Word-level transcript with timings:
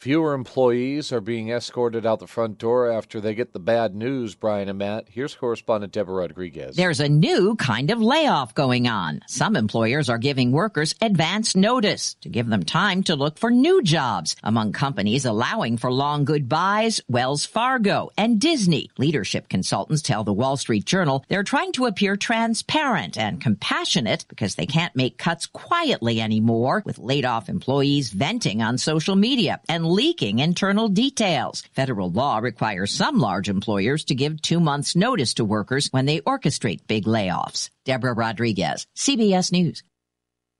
Fewer 0.00 0.32
employees 0.32 1.12
are 1.12 1.20
being 1.20 1.50
escorted 1.50 2.06
out 2.06 2.20
the 2.20 2.26
front 2.26 2.56
door 2.56 2.90
after 2.90 3.20
they 3.20 3.34
get 3.34 3.52
the 3.52 3.58
bad 3.58 3.94
news, 3.94 4.34
Brian 4.34 4.70
and 4.70 4.78
Matt. 4.78 5.08
Here's 5.10 5.34
correspondent 5.34 5.92
Deborah 5.92 6.22
Rodriguez. 6.22 6.74
There's 6.74 7.00
a 7.00 7.08
new 7.10 7.54
kind 7.56 7.90
of 7.90 8.00
layoff 8.00 8.54
going 8.54 8.88
on. 8.88 9.20
Some 9.28 9.56
employers 9.56 10.08
are 10.08 10.16
giving 10.16 10.52
workers 10.52 10.94
advance 11.02 11.54
notice 11.54 12.14
to 12.22 12.30
give 12.30 12.48
them 12.48 12.62
time 12.62 13.02
to 13.02 13.14
look 13.14 13.38
for 13.38 13.50
new 13.50 13.82
jobs. 13.82 14.36
Among 14.42 14.72
companies 14.72 15.26
allowing 15.26 15.76
for 15.76 15.92
long 15.92 16.24
goodbyes, 16.24 17.02
Wells 17.06 17.44
Fargo 17.44 18.08
and 18.16 18.40
Disney. 18.40 18.88
Leadership 18.96 19.50
consultants 19.50 20.00
tell 20.00 20.24
the 20.24 20.32
Wall 20.32 20.56
Street 20.56 20.86
Journal 20.86 21.26
they're 21.28 21.42
trying 21.42 21.72
to 21.72 21.84
appear 21.84 22.16
transparent 22.16 23.18
and 23.18 23.38
compassionate 23.38 24.24
because 24.30 24.54
they 24.54 24.64
can't 24.64 24.96
make 24.96 25.18
cuts 25.18 25.44
quietly 25.44 26.22
anymore 26.22 26.82
with 26.86 26.98
laid 26.98 27.26
off 27.26 27.50
employees 27.50 28.08
venting 28.08 28.62
on 28.62 28.78
social 28.78 29.14
media 29.14 29.60
and 29.68 29.89
leaking 29.90 30.38
internal 30.38 30.88
details. 30.88 31.62
Federal 31.74 32.10
law 32.10 32.38
requires 32.38 32.92
some 32.92 33.18
large 33.18 33.48
employers 33.48 34.04
to 34.04 34.14
give 34.14 34.40
two 34.40 34.60
months 34.60 34.96
notice 34.96 35.34
to 35.34 35.44
workers 35.44 35.88
when 35.90 36.06
they 36.06 36.20
orchestrate 36.20 36.86
big 36.86 37.04
layoffs. 37.04 37.70
Deborah 37.84 38.14
Rodriguez, 38.14 38.86
CBS 38.96 39.52
News. 39.52 39.82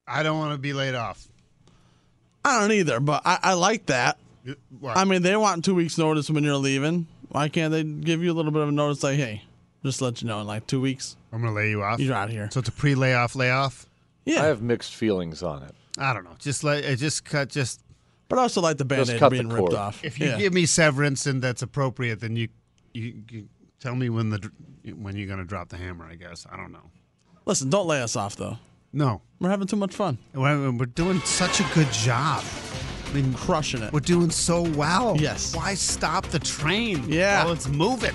I 0.07 0.23
don't 0.23 0.39
want 0.39 0.53
to 0.53 0.59
be 0.59 0.73
laid 0.73 0.95
off. 0.95 1.27
I 2.45 2.61
don't 2.61 2.73
either, 2.73 3.01
but 3.01 3.23
I, 3.25 3.39
I 3.43 3.53
like 3.55 3.87
that. 3.87 4.19
What? 4.81 4.97
I 4.97 5.05
mean, 5.05 5.23
they 5.23 5.37
want 5.37 5.65
two 5.65 5.75
weeks' 5.75 5.99
notice 5.99 6.31
when 6.31 6.45
you're 6.45 6.57
leaving. 6.57 7.07
Why 7.29 7.49
can't 7.49 7.71
they 7.71 7.85
give 7.85 8.23
you 8.23 8.33
a 8.33 8.35
little 8.35 8.51
bit 8.51 8.63
of 8.63 8.69
a 8.71 8.73
notice, 8.73 9.03
like, 9.03 9.17
hey, 9.17 9.45
just 9.85 10.03
let 10.03 10.21
you 10.21 10.29
know 10.29 10.41
in 10.41 10.47
like 10.47 10.67
two 10.67 10.81
weeks 10.81 11.17
I'm 11.33 11.41
going 11.41 11.55
to 11.55 11.57
lay 11.61 11.71
you 11.71 11.83
off. 11.83 12.01
you're 12.01 12.15
out 12.15 12.29
of 12.29 12.35
here? 12.35 12.49
So 12.51 12.61
it's 12.61 12.69
a 12.69 12.73
pre-layoff 12.73 13.37
layoff. 13.37 13.87
Yeah, 14.25 14.43
I 14.43 14.47
have 14.47 14.63
mixed 14.63 14.95
feelings 14.95 15.43
on 15.43 15.63
it. 15.63 15.75
I 15.99 16.13
don't 16.13 16.25
know. 16.25 16.35
Just 16.39 16.65
let 16.65 16.85
it 16.85 16.97
just 16.97 17.25
cut. 17.25 17.49
Just 17.49 17.81
but 18.31 18.39
I 18.39 18.43
also 18.43 18.63
like 18.63 18.79
the 18.79 18.87
band-aid 18.87 19.29
being 19.29 19.49
ripped 19.49 19.75
off. 19.75 20.03
if 20.05 20.19
you 20.19 20.27
yeah. 20.29 20.39
give 20.39 20.55
me 20.55 20.65
severance 20.65 21.27
and 21.27 21.43
that's 21.43 21.61
appropriate, 21.61 22.21
then 22.21 22.37
you 22.37 22.49
you, 22.95 23.23
you 23.29 23.49
tell 23.81 23.95
me 23.95 24.09
when 24.09 24.31
the 24.31 24.51
when 24.97 25.17
you're 25.17 25.27
going 25.27 25.41
to 25.41 25.45
drop 25.45 25.69
the 25.69 25.77
hammer. 25.77 26.07
I 26.07 26.15
guess 26.15 26.47
I 26.51 26.57
don't 26.57 26.73
know. 26.73 26.91
Listen, 27.45 27.69
don't 27.69 27.87
lay 27.87 28.01
us 28.01 28.17
off 28.17 28.37
though. 28.37 28.57
No, 28.93 29.21
We're 29.39 29.51
having 29.51 29.69
too 29.69 29.77
much 29.77 29.95
fun, 29.95 30.19
we're, 30.35 30.71
we're 30.73 30.87
doing 30.87 31.21
such 31.21 31.61
a 31.61 31.65
good 31.75 31.91
job. 31.93 32.43
I 33.07 33.13
mean, 33.13 33.33
crushing 33.35 33.83
it. 33.83 33.93
we're 33.93 34.01
doing 34.01 34.31
so 34.31 34.63
well. 34.63 35.17
Yes. 35.17 35.55
Why 35.55 35.75
stop 35.75 36.27
the 36.27 36.41
train? 36.41 37.05
Yeah. 37.09 37.45
Well, 37.45 37.53
it's 37.53 37.69
moving. 37.69 38.15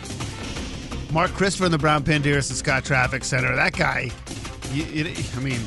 Mark 1.14 1.32
Christopher 1.32 1.66
in 1.66 1.72
the 1.72 1.78
Brown 1.78 2.04
Panderas 2.04 2.50
and 2.50 2.58
Scott 2.58 2.84
Traffic 2.84 3.24
Center. 3.24 3.56
That 3.56 3.74
guy. 3.74 4.12
You, 4.74 4.84
you, 4.84 5.14
I 5.36 5.40
mean, 5.40 5.62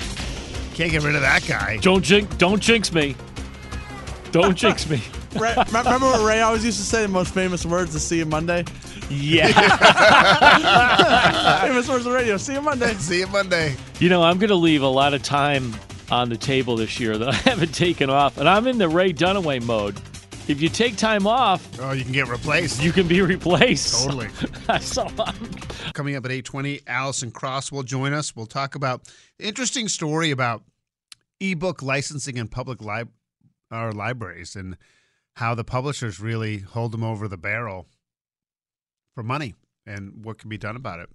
can't 0.74 0.90
get 0.90 1.02
rid 1.02 1.14
of 1.14 1.22
that 1.22 1.44
guy. 1.46 1.78
Don't 1.78 2.04
jinx, 2.04 2.34
don't 2.36 2.60
jinx 2.60 2.92
me. 2.92 3.16
Don't 4.40 4.56
jinx 4.56 4.88
me. 4.88 5.02
Ray, 5.40 5.54
remember 5.66 6.06
what 6.06 6.24
Ray 6.24 6.40
always 6.40 6.64
used 6.64 6.78
to 6.78 6.84
say? 6.84 7.02
The 7.02 7.08
most 7.08 7.34
famous 7.34 7.66
words 7.66 7.92
to 7.92 8.00
see 8.00 8.18
you 8.18 8.26
Monday. 8.26 8.64
Yeah. 9.10 9.48
famous 11.62 11.88
words 11.88 12.06
on 12.06 12.12
the 12.12 12.18
radio. 12.18 12.36
See 12.36 12.54
you 12.54 12.60
Monday. 12.60 12.94
See 12.94 13.20
you 13.20 13.26
Monday. 13.26 13.74
you 14.00 14.08
know, 14.08 14.22
I'm 14.22 14.38
going 14.38 14.48
to 14.50 14.54
leave 14.54 14.82
a 14.82 14.88
lot 14.88 15.14
of 15.14 15.22
time 15.22 15.74
on 16.10 16.28
the 16.28 16.36
table 16.36 16.76
this 16.76 16.98
year 17.00 17.16
that 17.18 17.28
I 17.28 17.34
haven't 17.34 17.74
taken 17.74 18.10
off, 18.10 18.38
and 18.38 18.48
I'm 18.48 18.66
in 18.66 18.78
the 18.78 18.88
Ray 18.88 19.12
Dunaway 19.12 19.62
mode. 19.62 20.00
If 20.46 20.62
you 20.62 20.70
take 20.70 20.96
time 20.96 21.26
off, 21.26 21.66
Oh, 21.80 21.92
you 21.92 22.04
can 22.04 22.12
get 22.12 22.26
replaced. 22.28 22.82
you 22.82 22.90
can 22.90 23.06
be 23.06 23.20
replaced. 23.20 24.02
Totally. 24.04 24.28
so 24.80 25.06
I'm 25.18 25.34
Coming 25.92 26.16
up 26.16 26.24
at 26.24 26.30
8:20, 26.30 26.82
Allison 26.86 27.30
Cross 27.30 27.70
will 27.70 27.82
join 27.82 28.14
us. 28.14 28.34
We'll 28.34 28.46
talk 28.46 28.74
about 28.74 29.02
interesting 29.38 29.88
story 29.88 30.30
about 30.30 30.62
ebook 31.40 31.82
licensing 31.82 32.38
in 32.38 32.48
public 32.48 32.80
lib- 32.80 33.10
our 33.70 33.92
libraries 33.92 34.56
and 34.56 34.76
how 35.36 35.54
the 35.54 35.64
publishers 35.64 36.20
really 36.20 36.58
hold 36.58 36.92
them 36.92 37.04
over 37.04 37.28
the 37.28 37.36
barrel 37.36 37.86
for 39.14 39.22
money 39.22 39.54
and 39.86 40.24
what 40.24 40.38
can 40.38 40.48
be 40.48 40.58
done 40.58 40.76
about 40.76 41.00
it. 41.00 41.10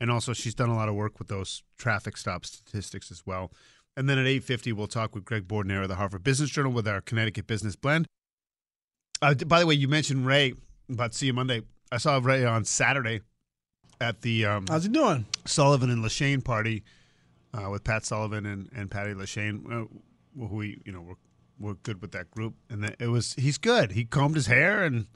And 0.00 0.10
also 0.10 0.32
she's 0.32 0.54
done 0.54 0.68
a 0.68 0.76
lot 0.76 0.88
of 0.88 0.94
work 0.94 1.18
with 1.18 1.28
those 1.28 1.62
traffic 1.76 2.16
stop 2.16 2.44
statistics 2.44 3.10
as 3.10 3.24
well. 3.26 3.52
And 3.96 4.08
then 4.08 4.18
at 4.18 4.26
8:50 4.26 4.72
we'll 4.72 4.86
talk 4.86 5.14
with 5.14 5.24
Greg 5.24 5.46
Bordonaro 5.46 5.82
of 5.82 5.88
the 5.88 5.94
Hartford 5.96 6.24
Business 6.24 6.50
Journal 6.50 6.72
with 6.72 6.88
our 6.88 7.00
Connecticut 7.00 7.46
Business 7.46 7.76
Blend. 7.76 8.06
Uh, 9.22 9.34
by 9.34 9.60
the 9.60 9.66
way, 9.66 9.74
you 9.74 9.88
mentioned 9.88 10.26
Ray 10.26 10.54
about 10.90 11.14
See 11.14 11.26
You 11.26 11.32
Monday. 11.32 11.62
I 11.92 11.98
saw 11.98 12.20
Ray 12.22 12.44
on 12.44 12.64
Saturday 12.64 13.20
at 14.00 14.22
the 14.22 14.44
um, 14.44 14.66
How's 14.68 14.84
he 14.84 14.88
doing? 14.88 15.26
Sullivan 15.44 15.90
and 15.90 16.02
Lachine 16.02 16.42
party 16.42 16.82
uh, 17.54 17.70
with 17.70 17.84
Pat 17.84 18.04
Sullivan 18.04 18.46
and, 18.46 18.68
and 18.74 18.90
Patty 18.90 19.14
Lachine, 19.14 19.64
uh, 19.70 20.46
who 20.46 20.56
we 20.56 20.82
you 20.84 20.92
know 20.92 21.00
we're, 21.00 21.14
we're 21.58 21.74
good 21.74 22.00
with 22.00 22.12
that 22.12 22.30
group, 22.30 22.54
and 22.68 22.84
it 22.98 23.08
was 23.08 23.34
he's 23.34 23.58
good. 23.58 23.92
He 23.92 24.04
combed 24.04 24.36
his 24.36 24.46
hair 24.46 24.84
and 24.84 25.06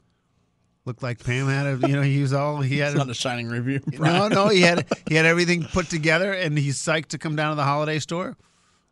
looked 0.85 1.03
like 1.03 1.23
Pam 1.23 1.47
had 1.47 1.65
a 1.65 1.87
you 1.87 1.95
know 1.95 2.01
he 2.01 2.21
was 2.21 2.33
all 2.33 2.61
he 2.61 2.77
had. 2.79 2.89
It's 2.89 2.97
not 2.97 3.09
a 3.09 3.13
shining 3.13 3.47
review. 3.47 3.81
no, 3.99 4.27
no, 4.27 4.47
he 4.47 4.61
had 4.61 4.87
he 5.07 5.15
had 5.15 5.25
everything 5.25 5.63
put 5.63 5.89
together, 5.89 6.33
and 6.33 6.57
he's 6.57 6.77
psyched 6.77 7.07
to 7.07 7.17
come 7.17 7.35
down 7.35 7.51
to 7.51 7.55
the 7.55 7.63
holiday 7.63 7.99
store 7.99 8.37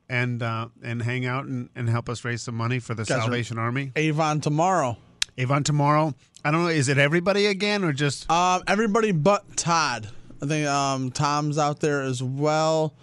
and 0.10 0.42
uh, 0.42 0.68
and 0.84 1.02
hang 1.02 1.26
out 1.26 1.46
and, 1.46 1.70
and 1.76 1.90
help 1.90 2.10
us 2.10 2.24
raise 2.24 2.42
some 2.42 2.56
money 2.56 2.80
for 2.80 2.94
the 2.94 3.04
Guys 3.04 3.20
Salvation 3.20 3.58
Army. 3.58 3.92
Avon 3.96 4.42
tomorrow. 4.42 4.98
Avon 5.38 5.64
tomorrow. 5.64 6.14
I 6.44 6.52
don't 6.52 6.64
know. 6.64 6.70
Is 6.70 6.90
it 6.90 6.98
everybody 6.98 7.46
again 7.46 7.84
or 7.84 7.94
just? 7.94 8.30
Um, 8.30 8.64
everybody 8.68 9.12
but 9.12 9.58
Todd. 9.58 10.10
I 10.42 10.46
think 10.46 10.68
um, 10.68 11.12
Tom's 11.12 11.58
out 11.58 11.80
there 11.80 12.02
as 12.02 12.22
well. 12.22 12.94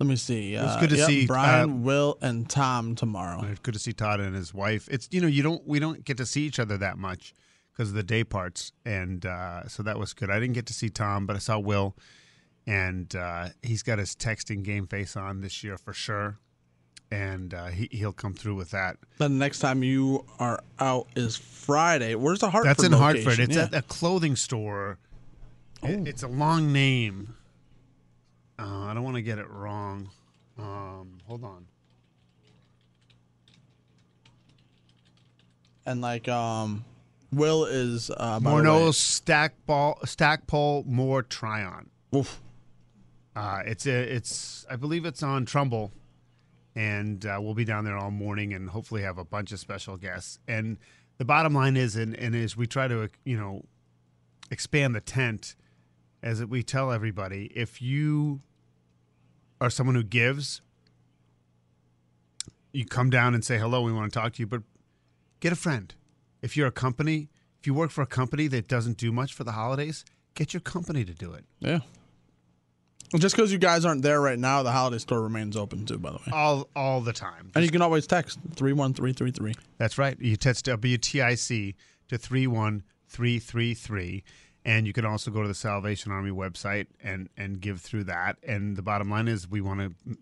Let 0.00 0.06
me 0.06 0.16
see. 0.16 0.56
Uh, 0.56 0.66
It's 0.66 0.80
good 0.80 0.90
to 0.90 0.96
yep, 0.96 1.06
see, 1.08 1.26
Brian, 1.26 1.70
uh, 1.70 1.74
Will, 1.74 2.16
and 2.22 2.48
Tom 2.48 2.94
tomorrow. 2.94 3.44
It's 3.44 3.60
good 3.60 3.74
to 3.74 3.80
see 3.80 3.92
Todd 3.92 4.18
and 4.18 4.34
his 4.34 4.54
wife. 4.54 4.88
It's 4.90 5.06
you 5.10 5.20
know 5.20 5.26
you 5.26 5.42
don't 5.42 5.64
we 5.66 5.78
don't 5.78 6.02
get 6.04 6.16
to 6.16 6.26
see 6.26 6.42
each 6.46 6.58
other 6.58 6.78
that 6.78 6.96
much 6.96 7.34
because 7.72 7.90
of 7.90 7.94
the 7.94 8.02
day 8.02 8.24
parts, 8.24 8.72
and 8.86 9.26
uh, 9.26 9.68
so 9.68 9.82
that 9.82 9.98
was 9.98 10.14
good. 10.14 10.30
I 10.30 10.40
didn't 10.40 10.54
get 10.54 10.64
to 10.66 10.72
see 10.74 10.88
Tom, 10.88 11.26
but 11.26 11.36
I 11.36 11.38
saw 11.38 11.58
Will, 11.58 11.94
and 12.66 13.14
uh, 13.14 13.48
he's 13.62 13.82
got 13.82 13.98
his 13.98 14.14
texting 14.16 14.62
game 14.62 14.86
face 14.86 15.16
on 15.16 15.42
this 15.42 15.62
year 15.62 15.76
for 15.76 15.92
sure, 15.92 16.38
and 17.10 17.52
uh, 17.52 17.66
he 17.66 17.88
he'll 17.92 18.12
come 18.14 18.32
through 18.32 18.54
with 18.54 18.70
that. 18.70 18.96
Then 19.18 19.32
the 19.32 19.38
next 19.44 19.58
time 19.58 19.82
you 19.82 20.24
are 20.38 20.62
out 20.78 21.08
is 21.14 21.36
Friday. 21.36 22.14
Where's 22.14 22.38
the 22.38 22.48
Hartford? 22.48 22.70
That's 22.70 22.84
in 22.84 22.92
location? 22.92 23.24
Hartford. 23.26 23.44
It's 23.44 23.56
Yeah. 23.56 23.64
at 23.64 23.74
a 23.74 23.82
clothing 23.82 24.34
store. 24.34 24.96
It- 25.82 26.08
It's 26.08 26.22
a 26.22 26.28
long 26.28 26.72
name. 26.72 27.34
Uh, 28.60 28.84
I 28.86 28.94
don't 28.94 29.02
want 29.02 29.16
to 29.16 29.22
get 29.22 29.38
it 29.38 29.48
wrong. 29.48 30.10
Um, 30.58 31.18
hold 31.26 31.44
on. 31.44 31.66
and 35.86 36.00
like 36.00 36.28
um, 36.28 36.84
Will 37.32 37.64
is 37.64 38.10
uh, 38.16 38.38
Morneau 38.40 38.94
stack 38.94 39.54
ball 39.66 39.98
Stackpole 40.04 40.84
Moore 40.86 41.22
Tryon. 41.22 41.90
Oof. 42.14 42.40
Uh, 43.34 43.62
it's 43.64 43.86
a, 43.86 44.14
it's 44.14 44.66
I 44.70 44.76
believe 44.76 45.04
it's 45.04 45.22
on 45.22 45.46
Trumbull, 45.46 45.92
and 46.74 47.24
uh, 47.24 47.38
we'll 47.40 47.54
be 47.54 47.64
down 47.64 47.84
there 47.84 47.96
all 47.96 48.10
morning 48.10 48.52
and 48.52 48.70
hopefully 48.70 49.02
have 49.02 49.18
a 49.18 49.24
bunch 49.24 49.52
of 49.52 49.58
special 49.58 49.96
guests. 49.96 50.38
And 50.46 50.78
the 51.18 51.24
bottom 51.24 51.54
line 51.54 51.76
is, 51.76 51.96
and, 51.96 52.14
and 52.16 52.34
as 52.34 52.56
we 52.56 52.66
try 52.66 52.88
to 52.88 53.08
you 53.24 53.38
know 53.38 53.64
expand 54.50 54.94
the 54.94 55.00
tent, 55.00 55.54
as 56.22 56.44
we 56.44 56.62
tell 56.62 56.92
everybody, 56.92 57.50
if 57.54 57.80
you 57.80 58.40
are 59.60 59.70
someone 59.70 59.94
who 59.96 60.02
gives, 60.02 60.60
you 62.72 62.84
come 62.86 63.10
down 63.10 63.34
and 63.34 63.44
say 63.44 63.58
hello. 63.58 63.82
We 63.82 63.92
want 63.92 64.12
to 64.12 64.18
talk 64.18 64.32
to 64.34 64.40
you, 64.40 64.46
but 64.46 64.62
get 65.40 65.52
a 65.52 65.56
friend. 65.56 65.92
If 66.42 66.56
you're 66.56 66.68
a 66.68 66.72
company, 66.72 67.28
if 67.60 67.66
you 67.66 67.74
work 67.74 67.90
for 67.90 68.02
a 68.02 68.06
company 68.06 68.46
that 68.48 68.68
doesn't 68.68 68.96
do 68.96 69.12
much 69.12 69.34
for 69.34 69.44
the 69.44 69.52
holidays, 69.52 70.04
get 70.34 70.54
your 70.54 70.60
company 70.60 71.04
to 71.04 71.12
do 71.12 71.32
it. 71.32 71.44
Yeah. 71.58 71.80
Well, 73.12 73.18
Just 73.18 73.34
because 73.34 73.50
you 73.52 73.58
guys 73.58 73.84
aren't 73.84 74.02
there 74.02 74.20
right 74.20 74.38
now, 74.38 74.62
the 74.62 74.70
holiday 74.70 74.98
store 74.98 75.20
remains 75.20 75.56
open 75.56 75.84
too. 75.84 75.98
By 75.98 76.10
the 76.12 76.18
way, 76.18 76.32
all 76.32 76.68
all 76.76 77.00
the 77.00 77.12
time. 77.12 77.50
and 77.56 77.64
you 77.64 77.70
can 77.70 77.82
always 77.82 78.06
text 78.06 78.38
three 78.54 78.72
one 78.72 78.94
three 78.94 79.12
three 79.12 79.32
three. 79.32 79.54
That's 79.78 79.98
right. 79.98 80.16
You 80.20 80.36
text 80.36 80.66
WTIC 80.66 81.74
to 82.08 82.18
31333. 82.18 84.22
And 84.64 84.86
you 84.86 84.92
can 84.92 85.04
also 85.06 85.30
go 85.30 85.40
to 85.42 85.48
the 85.48 85.54
Salvation 85.54 86.12
Army 86.12 86.30
website 86.30 86.86
and, 87.02 87.28
and 87.36 87.60
give 87.60 87.80
through 87.80 88.04
that. 88.04 88.36
And 88.46 88.76
the 88.76 88.82
bottom 88.82 89.08
line 89.10 89.26
is 89.26 89.48
we 89.48 89.60
want 89.62 89.80
to, 89.80 90.16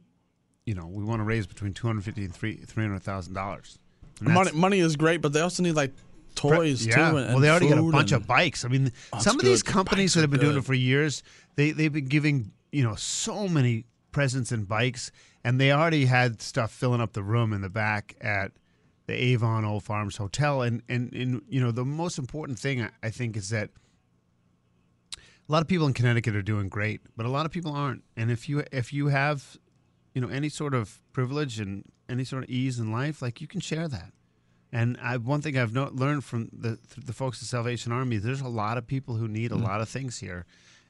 you 0.64 0.74
know, 0.74 0.86
we 0.86 1.02
want 1.02 1.20
to 1.20 1.24
raise 1.24 1.46
between 1.46 1.74
250 1.74 2.24
and 2.24 2.34
three 2.34 2.56
$300,000. 2.58 3.78
Money 4.20 4.52
money 4.52 4.78
is 4.80 4.96
great, 4.96 5.20
but 5.20 5.32
they 5.32 5.40
also 5.40 5.62
need 5.62 5.72
like 5.72 5.92
toys 6.34 6.86
yeah. 6.86 7.10
too. 7.10 7.16
And, 7.16 7.28
well, 7.34 7.40
they 7.40 7.50
already 7.50 7.68
got 7.68 7.78
a 7.78 7.82
bunch 7.82 8.12
and- 8.12 8.22
of 8.22 8.28
bikes. 8.28 8.64
I 8.64 8.68
mean, 8.68 8.92
Oh, 9.12 9.18
some 9.18 9.38
of 9.38 9.44
these 9.44 9.62
companies 9.62 10.10
Bikes 10.10 10.14
that 10.14 10.20
have 10.22 10.30
been 10.30 10.40
doing 10.40 10.56
it 10.56 10.64
for 10.64 10.74
years, 10.74 11.22
they 11.56 11.70
they've 11.72 11.92
been 11.92 12.06
giving 12.06 12.52
you 12.72 12.84
know 12.84 12.94
so 12.94 13.48
many 13.48 13.86
presents 14.12 14.52
and 14.52 14.66
bikes, 14.68 15.10
and 15.44 15.60
they 15.60 15.72
already 15.72 16.06
had 16.06 16.40
stuff 16.42 16.72
filling 16.72 17.00
up 17.00 17.12
the 17.12 17.22
room 17.22 17.52
in 17.52 17.60
the 17.60 17.68
back 17.68 18.16
at 18.20 18.52
the 19.06 19.14
Avon 19.14 19.64
Old 19.64 19.84
Farms 19.84 20.16
Hotel. 20.16 20.62
And 20.62 20.82
and 20.88 21.12
and 21.12 21.42
you 21.48 21.60
know 21.60 21.70
the 21.70 21.84
most 21.84 22.18
important 22.18 22.58
thing 22.58 22.82
I- 22.82 22.90
I 23.02 23.10
think 23.10 23.36
is 23.36 23.50
that 23.50 23.70
a 25.48 25.52
lot 25.52 25.62
of 25.62 25.68
people 25.68 25.86
in 25.86 25.94
Connecticut 25.94 26.36
are 26.36 26.42
doing 26.42 26.68
great, 26.68 27.00
but 27.16 27.24
a 27.24 27.30
lot 27.30 27.46
of 27.46 27.52
people 27.52 27.72
aren't. 27.72 28.02
And 28.16 28.30
if 28.30 28.48
you 28.48 28.64
if 28.70 28.92
you 28.92 29.08
have 29.08 29.56
you 30.14 30.20
know 30.20 30.28
any 30.28 30.48
sort 30.48 30.74
of 30.74 31.00
privilege 31.12 31.58
and 31.58 31.84
any 32.08 32.24
sort 32.24 32.44
of 32.44 32.50
ease 32.50 32.78
in 32.78 32.92
life, 32.92 33.22
like 33.22 33.40
you 33.40 33.46
can 33.46 33.60
share 33.60 33.88
that. 33.88 34.12
And 34.70 34.98
I, 35.02 35.16
one 35.16 35.40
thing 35.40 35.56
I've 35.56 35.72
no, 35.72 35.90
learned 35.92 36.24
from 36.24 36.50
the 36.52 36.78
the 37.02 37.12
folks 37.12 37.42
at 37.42 37.48
Salvation 37.48 37.92
Army, 37.92 38.18
there's 38.18 38.42
a 38.42 38.48
lot 38.48 38.76
of 38.76 38.86
people 38.86 39.16
who 39.16 39.26
need 39.26 39.52
a 39.52 39.56
mm. 39.56 39.62
lot 39.62 39.80
of 39.80 39.88
things 39.88 40.18
here. 40.18 40.44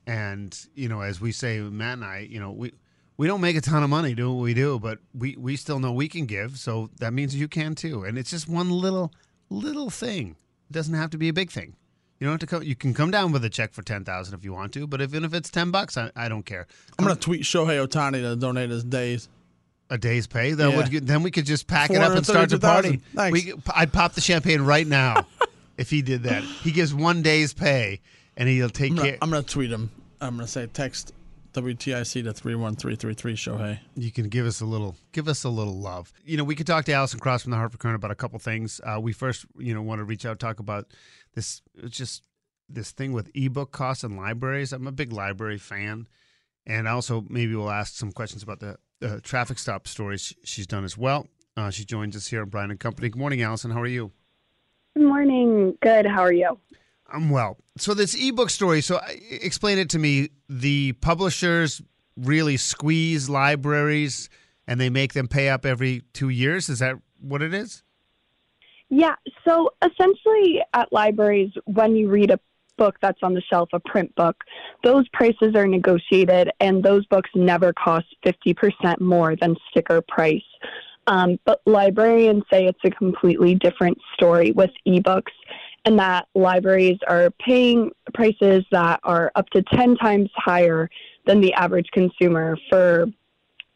And 0.06 0.58
you 0.74 0.88
know, 0.88 1.02
as 1.02 1.20
we 1.20 1.30
say, 1.30 1.60
Matt 1.60 1.94
and 1.94 2.04
I, 2.04 2.26
you 2.28 2.40
know, 2.40 2.50
we 2.50 2.72
we 3.16 3.28
don't 3.28 3.40
make 3.40 3.56
a 3.56 3.60
ton 3.60 3.84
of 3.84 3.90
money 3.90 4.14
doing 4.14 4.36
what 4.36 4.42
we 4.42 4.54
do, 4.54 4.80
but 4.80 4.98
we 5.14 5.36
we 5.36 5.54
still 5.54 5.78
know 5.78 5.92
we 5.92 6.08
can 6.08 6.26
give. 6.26 6.58
So 6.58 6.90
that 6.98 7.12
means 7.12 7.36
you 7.36 7.46
can 7.46 7.76
too. 7.76 8.02
And 8.02 8.18
it's 8.18 8.30
just 8.30 8.48
one 8.48 8.70
little 8.70 9.12
little 9.50 9.90
thing. 9.90 10.36
It 10.68 10.72
doesn't 10.72 10.94
have 10.94 11.10
to 11.10 11.18
be 11.18 11.28
a 11.28 11.32
big 11.32 11.52
thing. 11.52 11.76
You 12.20 12.26
don't 12.26 12.32
have 12.32 12.40
to 12.40 12.46
come. 12.46 12.62
You 12.64 12.74
can 12.74 12.94
come 12.94 13.10
down 13.10 13.30
with 13.32 13.44
a 13.44 13.48
check 13.50 13.72
for 13.72 13.82
ten 13.82 14.04
thousand 14.04 14.34
if 14.34 14.44
you 14.44 14.52
want 14.52 14.72
to, 14.74 14.86
but 14.86 15.00
even 15.00 15.24
if 15.24 15.34
it's 15.34 15.50
ten 15.50 15.70
bucks, 15.70 15.96
I, 15.96 16.10
I 16.16 16.28
don't 16.28 16.44
care. 16.44 16.66
I'm 16.98 17.04
gonna 17.04 17.18
tweet 17.18 17.42
Shohei 17.42 17.86
Ohtani 17.86 18.20
to 18.22 18.34
donate 18.36 18.70
his 18.70 18.82
days. 18.84 19.28
a 19.90 19.96
day's 19.98 20.26
pay. 20.26 20.52
Then, 20.52 20.70
Yeah. 20.70 20.76
would, 20.76 21.06
then 21.06 21.22
we 21.22 21.30
could 21.30 21.46
just 21.46 21.66
pack 21.66 21.90
it 21.90 21.96
up 21.98 22.16
and 22.16 22.26
start 22.26 22.50
the 22.50 22.58
party. 22.58 23.00
We, 23.14 23.52
I'd 23.74 23.92
pop 23.92 24.12
the 24.14 24.20
champagne 24.20 24.60
right 24.62 24.86
now 24.86 25.26
if 25.78 25.90
he 25.90 26.02
did 26.02 26.24
that. 26.24 26.42
He 26.42 26.72
gives 26.72 26.92
one 26.92 27.22
day's 27.22 27.54
pay, 27.54 28.00
and 28.36 28.48
he'll 28.48 28.68
take 28.68 28.90
I'm 28.90 28.96
gonna, 28.96 29.08
care. 29.10 29.18
I'm 29.22 29.30
gonna 29.30 29.42
tweet 29.44 29.70
him. 29.70 29.90
I'm 30.20 30.34
gonna 30.36 30.48
say 30.48 30.66
text 30.66 31.12
WTIC 31.54 32.24
to 32.24 32.32
three 32.32 32.54
one 32.54 32.76
three 32.76 32.96
three 32.96 33.14
three 33.14 33.34
Shohei. 33.34 33.78
you 33.96 34.10
can 34.12 34.28
give 34.28 34.44
us 34.46 34.60
a 34.60 34.66
little, 34.66 34.96
give 35.12 35.28
us 35.28 35.44
a 35.44 35.48
little 35.48 35.78
love. 35.78 36.12
You 36.24 36.36
know, 36.36 36.44
we 36.44 36.54
could 36.54 36.66
talk 36.66 36.84
to 36.86 36.92
Allison 36.92 37.20
Cross 37.20 37.42
from 37.42 37.52
the 37.52 37.56
Hartford 37.56 37.80
Courant 37.80 37.96
about 37.96 38.10
a 38.10 38.14
couple 38.16 38.38
things. 38.38 38.80
Uh, 38.84 38.98
we 39.00 39.12
first, 39.12 39.46
you 39.58 39.72
know, 39.72 39.82
want 39.82 40.00
to 40.00 40.04
reach 40.04 40.26
out 40.26 40.38
talk 40.38 40.58
about 40.60 40.86
this. 41.38 41.62
It's 41.76 41.96
just 41.96 42.24
this 42.68 42.90
thing 42.90 43.12
with 43.12 43.30
ebook 43.34 43.70
costs 43.72 44.04
and 44.04 44.16
libraries. 44.16 44.72
I'm 44.72 44.86
a 44.86 44.92
big 44.92 45.12
library 45.12 45.58
fan, 45.58 46.06
and 46.66 46.88
I 46.88 46.92
also 46.92 47.24
maybe 47.28 47.54
we'll 47.54 47.70
ask 47.70 47.94
some 47.94 48.12
questions 48.12 48.42
about 48.42 48.60
the 48.60 48.76
uh, 49.02 49.20
traffic 49.22 49.58
stop 49.58 49.86
stories 49.86 50.34
she's 50.44 50.66
done 50.66 50.84
as 50.84 50.98
well. 50.98 51.28
Uh, 51.56 51.70
she 51.70 51.84
joins 51.84 52.14
us 52.16 52.26
here 52.26 52.42
on 52.42 52.48
Brian 52.48 52.70
and 52.70 52.80
Company. 52.80 53.08
Good 53.08 53.18
morning, 53.18 53.42
Allison. 53.42 53.70
How 53.70 53.80
are 53.80 53.86
you? 53.86 54.10
Good 54.96 55.06
morning. 55.06 55.76
Good. 55.80 56.06
How 56.06 56.22
are 56.22 56.32
you? 56.32 56.58
I'm 57.10 57.30
well. 57.30 57.56
So 57.78 57.94
this 57.94 58.14
ebook 58.14 58.50
story. 58.50 58.80
So 58.80 58.96
I- 58.98 59.18
explain 59.30 59.78
it 59.78 59.88
to 59.90 59.98
me. 59.98 60.28
The 60.48 60.92
publishers 60.94 61.80
really 62.16 62.56
squeeze 62.56 63.28
libraries, 63.28 64.28
and 64.66 64.80
they 64.80 64.90
make 64.90 65.12
them 65.14 65.28
pay 65.28 65.48
up 65.48 65.64
every 65.64 66.02
two 66.12 66.28
years. 66.28 66.68
Is 66.68 66.80
that 66.80 66.96
what 67.20 67.42
it 67.42 67.54
is? 67.54 67.82
Yeah. 68.90 69.16
So 69.46 69.70
essentially, 69.82 70.62
at 70.72 70.92
libraries, 70.92 71.52
when 71.66 71.94
you 71.94 72.08
read 72.08 72.30
a 72.30 72.40
book 72.78 72.96
that's 73.02 73.18
on 73.22 73.34
the 73.34 73.42
shelf, 73.42 73.68
a 73.72 73.80
print 73.80 74.14
book, 74.14 74.44
those 74.82 75.06
prices 75.08 75.54
are 75.54 75.66
negotiated, 75.66 76.50
and 76.60 76.82
those 76.82 77.04
books 77.06 77.28
never 77.34 77.72
cost 77.72 78.06
50% 78.24 79.00
more 79.00 79.36
than 79.36 79.56
sticker 79.70 80.00
price. 80.00 80.40
Um, 81.06 81.38
but 81.44 81.60
librarians 81.66 82.44
say 82.50 82.66
it's 82.66 82.78
a 82.84 82.90
completely 82.90 83.54
different 83.54 83.98
story 84.14 84.52
with 84.52 84.70
ebooks, 84.86 85.32
and 85.84 85.98
that 85.98 86.28
libraries 86.34 86.98
are 87.06 87.30
paying 87.44 87.90
prices 88.14 88.64
that 88.70 89.00
are 89.04 89.32
up 89.34 89.48
to 89.50 89.62
10 89.62 89.96
times 89.96 90.30
higher 90.34 90.88
than 91.26 91.40
the 91.40 91.52
average 91.54 91.88
consumer 91.92 92.56
for 92.70 93.06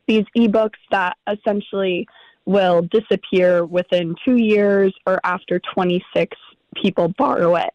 these 0.07 0.25
ebooks 0.37 0.79
that 0.91 1.17
essentially 1.27 2.07
will 2.45 2.83
disappear 2.83 3.65
within 3.65 4.15
two 4.25 4.37
years 4.37 4.95
or 5.07 5.21
after 5.25 5.61
26 5.75 6.37
people 6.75 7.09
borrow 7.19 7.57
it. 7.57 7.71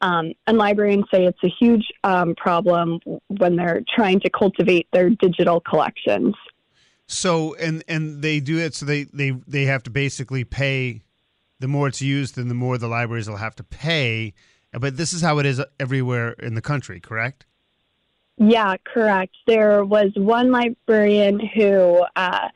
Um, 0.00 0.32
and 0.46 0.58
librarians 0.58 1.06
say 1.12 1.24
it's 1.24 1.42
a 1.42 1.48
huge 1.48 1.86
um, 2.04 2.34
problem 2.36 3.00
when 3.26 3.56
they're 3.56 3.82
trying 3.94 4.20
to 4.20 4.30
cultivate 4.30 4.86
their 4.92 5.10
digital 5.10 5.60
collections. 5.60 6.34
So 7.06 7.54
and 7.54 7.82
and 7.88 8.22
they 8.22 8.38
do 8.38 8.58
it. 8.58 8.74
So 8.74 8.86
they 8.86 9.04
they 9.04 9.30
they 9.30 9.64
have 9.64 9.82
to 9.84 9.90
basically 9.90 10.44
pay. 10.44 11.02
The 11.58 11.66
more 11.66 11.88
it's 11.88 12.00
used, 12.00 12.36
then 12.36 12.46
the 12.46 12.54
more 12.54 12.78
the 12.78 12.86
libraries 12.86 13.28
will 13.28 13.38
have 13.38 13.56
to 13.56 13.64
pay. 13.64 14.34
But 14.72 14.96
this 14.96 15.12
is 15.12 15.22
how 15.22 15.38
it 15.38 15.46
is 15.46 15.60
everywhere 15.80 16.32
in 16.32 16.54
the 16.54 16.60
country, 16.60 17.00
correct? 17.00 17.46
Yeah, 18.36 18.76
correct. 18.84 19.34
There 19.46 19.84
was 19.84 20.12
one 20.14 20.52
librarian 20.52 21.40
who 21.40 22.04
uh, 22.14 22.48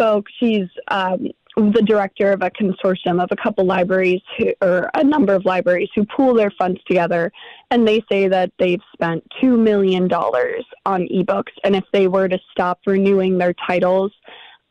spoke. 0.00 0.26
She's 0.38 0.68
um, 0.88 1.28
the 1.56 1.82
director 1.82 2.32
of 2.32 2.42
a 2.42 2.50
consortium 2.50 3.22
of 3.22 3.28
a 3.30 3.36
couple 3.36 3.64
libraries, 3.64 4.22
who, 4.38 4.52
or 4.62 4.90
a 4.94 5.04
number 5.04 5.34
of 5.34 5.44
libraries, 5.44 5.90
who 5.94 6.06
pool 6.06 6.34
their 6.34 6.50
funds 6.58 6.80
together, 6.86 7.30
and 7.70 7.86
they 7.86 8.02
say 8.10 8.28
that 8.28 8.52
they've 8.58 8.80
spent 8.92 9.22
two 9.40 9.56
million 9.56 10.08
dollars 10.08 10.64
on 10.86 11.06
ebooks, 11.08 11.52
and 11.64 11.76
if 11.76 11.84
they 11.92 12.08
were 12.08 12.28
to 12.28 12.38
stop 12.50 12.80
renewing 12.86 13.38
their 13.38 13.54
titles. 13.66 14.12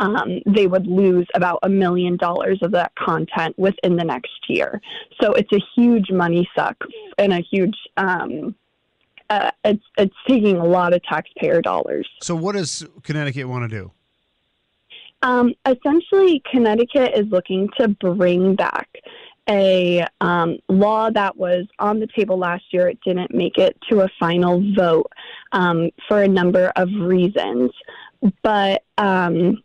Um, 0.02 0.40
they 0.46 0.66
would 0.66 0.88
lose 0.88 1.28
about 1.34 1.60
a 1.62 1.68
million 1.68 2.16
dollars 2.16 2.60
of 2.62 2.72
that 2.72 2.94
content 2.96 3.60
within 3.60 3.98
the 3.98 4.06
next 4.06 4.32
year. 4.48 4.80
So 5.20 5.34
it's 5.34 5.52
a 5.52 5.60
huge 5.76 6.10
money 6.10 6.50
suck 6.56 6.78
and 7.18 7.34
a 7.34 7.42
huge 7.42 7.76
um, 7.98 8.56
uh, 9.30 9.52
it's 9.66 9.84
it's 9.98 10.16
taking 10.26 10.56
a 10.56 10.64
lot 10.64 10.94
of 10.94 11.04
taxpayer 11.04 11.62
dollars. 11.62 12.08
So 12.22 12.34
what 12.34 12.56
does 12.56 12.88
Connecticut 13.04 13.50
want 13.50 13.70
to 13.70 13.78
do? 13.78 13.92
Um, 15.22 15.54
essentially, 15.66 16.42
Connecticut 16.50 17.14
is 17.16 17.28
looking 17.28 17.70
to 17.78 17.90
bring 17.90 18.56
back 18.56 18.90
a 19.50 20.06
um, 20.22 20.58
law 20.70 21.10
that 21.10 21.36
was 21.36 21.66
on 21.80 22.00
the 22.00 22.08
table 22.16 22.38
last 22.38 22.64
year. 22.72 22.88
It 22.88 23.00
didn't 23.04 23.34
make 23.34 23.58
it 23.58 23.78
to 23.90 24.02
a 24.02 24.10
final 24.20 24.64
vote 24.76 25.12
um, 25.52 25.90
for 26.08 26.22
a 26.22 26.28
number 26.28 26.72
of 26.76 26.90
reasons, 27.00 27.72
but 28.44 28.84
um, 28.98 29.62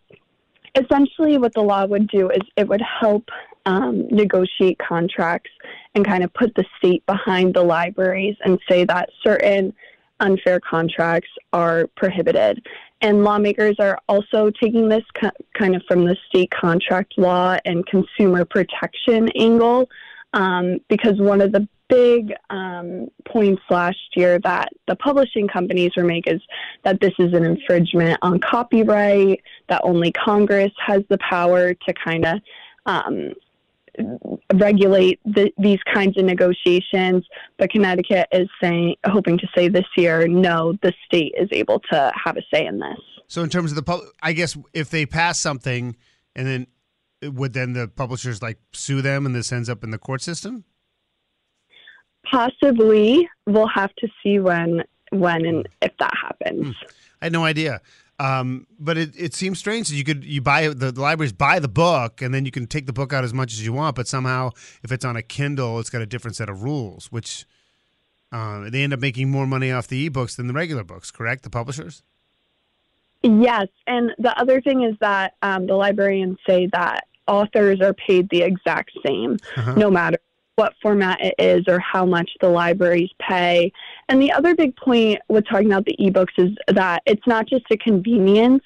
essentially, 0.74 1.38
what 1.38 1.54
the 1.54 1.60
law 1.60 1.84
would 1.86 2.08
do 2.08 2.30
is 2.30 2.40
it 2.56 2.66
would 2.66 2.82
help 3.00 3.28
um, 3.66 4.06
negotiate 4.08 4.78
contracts 4.78 5.50
and 5.94 6.04
kind 6.04 6.24
of 6.24 6.32
put 6.34 6.54
the 6.54 6.64
state 6.78 7.04
behind 7.06 7.54
the 7.54 7.62
libraries 7.62 8.36
and 8.44 8.58
say 8.68 8.84
that 8.84 9.08
certain 9.22 9.72
unfair 10.20 10.60
contracts 10.60 11.30
are 11.52 11.88
prohibited. 11.96 12.64
And 13.04 13.22
lawmakers 13.22 13.76
are 13.80 13.98
also 14.08 14.50
taking 14.50 14.88
this 14.88 15.04
ki- 15.20 15.28
kind 15.52 15.76
of 15.76 15.82
from 15.86 16.06
the 16.06 16.16
state 16.26 16.50
contract 16.50 17.18
law 17.18 17.58
and 17.66 17.84
consumer 17.84 18.46
protection 18.46 19.28
angle 19.36 19.90
um, 20.32 20.78
because 20.88 21.20
one 21.20 21.42
of 21.42 21.52
the 21.52 21.68
big 21.90 22.32
um, 22.48 23.08
points 23.26 23.60
last 23.68 23.98
year 24.16 24.38
that 24.38 24.70
the 24.88 24.96
publishing 24.96 25.46
companies 25.46 25.90
were 25.98 26.02
making 26.02 26.36
is 26.36 26.42
that 26.82 26.98
this 27.02 27.12
is 27.18 27.34
an 27.34 27.44
infringement 27.44 28.18
on 28.22 28.40
copyright, 28.40 29.42
that 29.68 29.82
only 29.84 30.10
Congress 30.10 30.72
has 30.78 31.02
the 31.10 31.18
power 31.18 31.74
to 31.74 31.92
kind 31.92 32.24
of 32.24 32.40
um, 32.86 33.34
regulate 34.52 35.20
the, 35.24 35.52
these 35.58 35.78
kinds 35.92 36.16
of 36.18 36.24
negotiations. 36.24 37.26
But 37.58 37.70
Connecticut 37.70 38.28
is 38.32 38.48
saying, 38.62 38.96
hoping 39.06 39.38
to 39.38 39.46
say 39.56 39.68
this 39.68 39.86
year, 39.96 40.26
no, 40.28 40.74
the 40.82 40.92
state 41.04 41.34
is 41.38 41.48
able 41.52 41.80
to 41.90 42.12
have 42.22 42.36
a 42.36 42.42
say 42.52 42.66
in 42.66 42.78
this. 42.78 42.98
So 43.28 43.42
in 43.42 43.48
terms 43.48 43.72
of 43.72 43.76
the 43.76 43.82
pub, 43.82 44.00
I 44.22 44.32
guess 44.32 44.56
if 44.72 44.90
they 44.90 45.06
pass 45.06 45.38
something, 45.38 45.96
and 46.36 46.46
then 46.46 46.66
would 47.32 47.52
then 47.52 47.72
the 47.72 47.88
publishers 47.88 48.42
like 48.42 48.58
sue 48.72 49.02
them, 49.02 49.26
and 49.26 49.34
this 49.34 49.52
ends 49.52 49.68
up 49.68 49.82
in 49.82 49.90
the 49.90 49.98
court 49.98 50.22
system? 50.22 50.64
Possibly, 52.30 53.28
we'll 53.46 53.68
have 53.68 53.94
to 53.96 54.08
see 54.22 54.38
when, 54.38 54.82
when, 55.10 55.44
and 55.44 55.68
if 55.82 55.92
that 55.98 56.12
happens. 56.20 56.66
Hmm. 56.66 56.86
I 57.20 57.26
had 57.26 57.32
no 57.32 57.44
idea. 57.44 57.80
Um, 58.20 58.66
but 58.78 58.96
it, 58.96 59.10
it 59.18 59.34
seems 59.34 59.58
strange 59.58 59.88
that 59.88 59.96
you 59.96 60.04
could 60.04 60.24
you 60.24 60.40
buy 60.40 60.68
the, 60.68 60.92
the 60.92 61.00
libraries 61.00 61.32
buy 61.32 61.58
the 61.58 61.68
book 61.68 62.22
and 62.22 62.32
then 62.32 62.44
you 62.44 62.52
can 62.52 62.66
take 62.68 62.86
the 62.86 62.92
book 62.92 63.12
out 63.12 63.24
as 63.24 63.34
much 63.34 63.52
as 63.52 63.64
you 63.66 63.72
want, 63.72 63.96
but 63.96 64.06
somehow 64.06 64.50
if 64.84 64.92
it's 64.92 65.04
on 65.04 65.16
a 65.16 65.22
Kindle, 65.22 65.80
it's 65.80 65.90
got 65.90 66.00
a 66.00 66.06
different 66.06 66.36
set 66.36 66.48
of 66.48 66.62
rules, 66.62 67.06
which 67.10 67.44
uh, 68.30 68.70
they 68.70 68.82
end 68.84 68.92
up 68.92 69.00
making 69.00 69.30
more 69.30 69.46
money 69.46 69.72
off 69.72 69.88
the 69.88 70.08
ebooks 70.08 70.36
than 70.36 70.46
the 70.46 70.52
regular 70.54 70.84
books. 70.84 71.10
Correct? 71.10 71.42
The 71.42 71.50
publishers. 71.50 72.02
Yes, 73.22 73.68
and 73.86 74.12
the 74.18 74.38
other 74.38 74.60
thing 74.60 74.82
is 74.84 74.96
that 75.00 75.34
um, 75.42 75.66
the 75.66 75.74
librarians 75.74 76.38
say 76.46 76.66
that 76.72 77.06
authors 77.26 77.80
are 77.80 77.94
paid 77.94 78.28
the 78.28 78.42
exact 78.42 78.90
same, 79.04 79.38
Uh-huh. 79.56 79.74
no 79.74 79.90
matter 79.90 80.18
what 80.56 80.74
format 80.80 81.18
it 81.20 81.34
is 81.38 81.64
or 81.66 81.78
how 81.80 82.04
much 82.04 82.30
the 82.40 82.48
libraries 82.48 83.10
pay. 83.18 83.72
And 84.08 84.20
the 84.20 84.32
other 84.32 84.54
big 84.54 84.76
point 84.76 85.20
with 85.28 85.46
talking 85.48 85.66
about 85.66 85.84
the 85.84 85.96
ebooks 86.00 86.38
is 86.38 86.56
that 86.68 87.02
it's 87.06 87.26
not 87.26 87.46
just 87.46 87.64
a 87.70 87.76
convenience. 87.76 88.62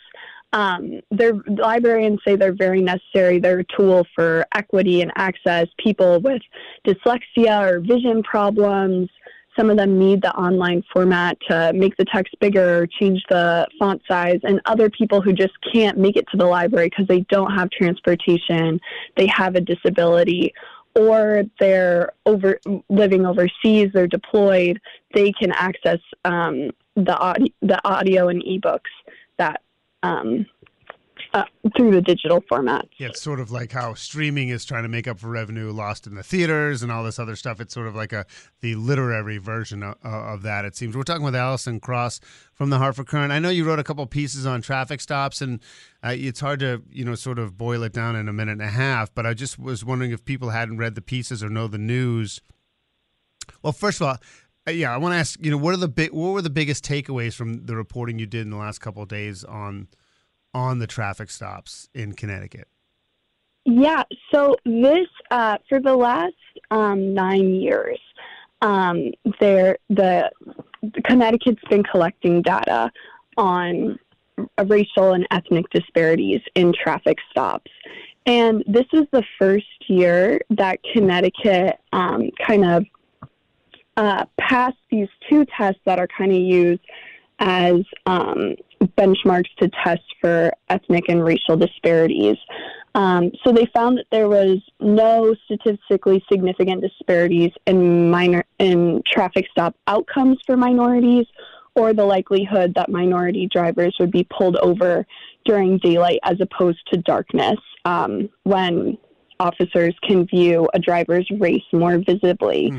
Um, 0.52 1.00
their 1.10 1.34
librarians 1.46 2.20
say 2.26 2.36
they're 2.36 2.54
very 2.54 2.80
necessary. 2.80 3.38
They're 3.38 3.60
a 3.60 3.64
tool 3.76 4.06
for 4.14 4.46
equity 4.54 5.02
and 5.02 5.12
access. 5.16 5.66
People 5.78 6.20
with 6.20 6.42
dyslexia 6.86 7.70
or 7.70 7.80
vision 7.80 8.22
problems, 8.22 9.10
some 9.58 9.70
of 9.70 9.76
them 9.76 9.98
need 9.98 10.22
the 10.22 10.32
online 10.36 10.82
format 10.92 11.36
to 11.50 11.72
make 11.74 11.96
the 11.96 12.04
text 12.04 12.34
bigger 12.40 12.82
or 12.82 12.86
change 12.86 13.22
the 13.28 13.66
font 13.78 14.00
size. 14.08 14.38
And 14.44 14.60
other 14.66 14.88
people 14.88 15.20
who 15.20 15.32
just 15.32 15.54
can't 15.72 15.98
make 15.98 16.16
it 16.16 16.26
to 16.30 16.36
the 16.36 16.46
library 16.46 16.88
because 16.90 17.08
they 17.08 17.20
don't 17.28 17.52
have 17.52 17.68
transportation, 17.70 18.80
they 19.16 19.26
have 19.26 19.56
a 19.56 19.60
disability, 19.60 20.54
or 20.94 21.44
they're 21.60 22.12
over 22.26 22.58
living 22.88 23.26
overseas, 23.26 23.90
they're 23.92 24.06
deployed. 24.06 24.80
They 25.14 25.32
can 25.32 25.52
access 25.52 26.00
um, 26.24 26.70
the 26.96 27.16
audio, 27.16 27.52
the 27.62 27.80
audio 27.88 28.28
and 28.28 28.42
ebooks 28.42 28.80
that 29.38 29.62
um, 30.02 30.46
uh, 31.34 31.44
through 31.76 31.90
the 31.90 32.00
digital 32.00 32.42
format. 32.48 32.88
Yeah, 32.98 33.08
it's 33.08 33.20
sort 33.20 33.40
of 33.40 33.50
like 33.50 33.72
how 33.72 33.94
streaming 33.94 34.48
is 34.48 34.64
trying 34.64 34.82
to 34.84 34.88
make 34.88 35.06
up 35.06 35.18
for 35.18 35.28
revenue 35.28 35.70
lost 35.70 36.06
in 36.06 36.14
the 36.14 36.22
theaters 36.22 36.82
and 36.82 36.90
all 36.90 37.04
this 37.04 37.18
other 37.18 37.36
stuff. 37.36 37.60
It's 37.60 37.74
sort 37.74 37.86
of 37.86 37.94
like 37.94 38.12
a 38.12 38.24
the 38.60 38.74
literary 38.74 39.38
version 39.38 39.82
of, 39.82 39.96
of 40.02 40.42
that. 40.42 40.64
It 40.64 40.76
seems 40.76 40.96
we're 40.96 41.02
talking 41.02 41.24
with 41.24 41.36
Allison 41.36 41.80
Cross 41.80 42.20
from 42.54 42.70
the 42.70 42.78
Hartford 42.78 43.06
Courant. 43.06 43.32
I 43.32 43.38
know 43.38 43.50
you 43.50 43.64
wrote 43.64 43.78
a 43.78 43.84
couple 43.84 44.04
pieces 44.06 44.46
on 44.46 44.62
traffic 44.62 45.00
stops, 45.00 45.40
and 45.40 45.60
uh, 46.02 46.14
it's 46.16 46.40
hard 46.40 46.60
to 46.60 46.82
you 46.90 47.04
know 47.04 47.14
sort 47.14 47.38
of 47.38 47.58
boil 47.58 47.82
it 47.82 47.92
down 47.92 48.16
in 48.16 48.28
a 48.28 48.32
minute 48.32 48.52
and 48.52 48.62
a 48.62 48.68
half. 48.68 49.14
But 49.14 49.26
I 49.26 49.34
just 49.34 49.58
was 49.58 49.84
wondering 49.84 50.10
if 50.12 50.24
people 50.24 50.50
hadn't 50.50 50.78
read 50.78 50.94
the 50.94 51.02
pieces 51.02 51.42
or 51.42 51.48
know 51.48 51.66
the 51.68 51.78
news. 51.78 52.40
Well, 53.62 53.72
first 53.72 54.00
of 54.00 54.06
all. 54.06 54.16
uh, 54.66 54.70
Yeah, 54.70 54.92
I 54.92 54.96
want 54.98 55.12
to 55.12 55.16
ask. 55.18 55.38
You 55.42 55.50
know, 55.50 55.56
what 55.58 55.74
are 55.74 55.78
the 55.78 55.88
big? 55.88 56.12
What 56.12 56.32
were 56.32 56.42
the 56.42 56.50
biggest 56.50 56.84
takeaways 56.84 57.34
from 57.34 57.66
the 57.66 57.76
reporting 57.76 58.18
you 58.18 58.26
did 58.26 58.42
in 58.42 58.50
the 58.50 58.56
last 58.56 58.80
couple 58.80 59.02
of 59.02 59.08
days 59.08 59.44
on 59.44 59.88
on 60.54 60.78
the 60.78 60.86
traffic 60.86 61.30
stops 61.30 61.88
in 61.94 62.12
Connecticut? 62.12 62.68
Yeah, 63.64 64.04
so 64.32 64.56
this 64.64 65.08
uh, 65.30 65.58
for 65.68 65.80
the 65.80 65.94
last 65.94 66.34
um, 66.70 67.12
nine 67.12 67.54
years, 67.54 67.98
um, 68.62 69.10
there 69.40 69.76
the, 69.90 70.30
the 70.82 71.02
Connecticut's 71.04 71.62
been 71.68 71.82
collecting 71.82 72.40
data 72.40 72.90
on 73.36 73.98
racial 74.64 75.12
and 75.12 75.26
ethnic 75.30 75.68
disparities 75.70 76.40
in 76.54 76.72
traffic 76.72 77.18
stops, 77.30 77.70
and 78.24 78.64
this 78.66 78.86
is 78.92 79.06
the 79.12 79.24
first 79.38 79.66
year 79.88 80.40
that 80.50 80.78
Connecticut 80.94 81.78
um, 81.92 82.30
kind 82.46 82.64
of 82.64 82.84
uh, 83.98 84.24
passed 84.38 84.78
these 84.90 85.08
two 85.28 85.44
tests 85.44 85.80
that 85.84 85.98
are 85.98 86.06
kind 86.06 86.32
of 86.32 86.38
used 86.38 86.80
as 87.40 87.82
um, 88.06 88.54
benchmarks 88.80 89.54
to 89.60 89.68
test 89.84 90.02
for 90.20 90.52
ethnic 90.68 91.04
and 91.08 91.24
racial 91.24 91.56
disparities. 91.56 92.36
Um, 92.94 93.30
so 93.44 93.52
they 93.52 93.66
found 93.74 93.98
that 93.98 94.06
there 94.10 94.28
was 94.28 94.58
no 94.80 95.34
statistically 95.44 96.24
significant 96.30 96.82
disparities 96.82 97.52
in 97.66 98.10
minor 98.10 98.44
in 98.58 99.02
traffic 99.06 99.46
stop 99.50 99.76
outcomes 99.86 100.38
for 100.46 100.56
minorities, 100.56 101.26
or 101.74 101.92
the 101.92 102.04
likelihood 102.04 102.74
that 102.74 102.88
minority 102.88 103.46
drivers 103.46 103.94
would 104.00 104.10
be 104.10 104.26
pulled 104.36 104.56
over 104.56 105.06
during 105.44 105.78
daylight 105.78 106.18
as 106.24 106.40
opposed 106.40 106.80
to 106.92 106.98
darkness 106.98 107.58
um, 107.84 108.28
when 108.42 108.98
officers 109.40 109.94
can 110.02 110.26
view 110.26 110.68
a 110.74 110.78
driver's 110.78 111.28
race 111.38 111.62
more 111.72 111.98
visibly. 111.98 112.72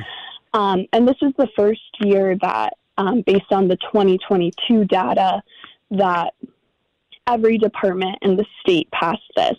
Um, 0.53 0.85
and 0.93 1.07
this 1.07 1.15
is 1.21 1.31
the 1.37 1.47
first 1.55 1.81
year 2.01 2.35
that, 2.41 2.73
um, 2.97 3.23
based 3.25 3.51
on 3.51 3.67
the 3.67 3.77
2022 3.77 4.85
data, 4.85 5.41
that 5.91 6.33
every 7.27 7.57
department 7.57 8.17
in 8.21 8.35
the 8.35 8.45
state 8.61 8.89
passed 8.91 9.21
this. 9.35 9.57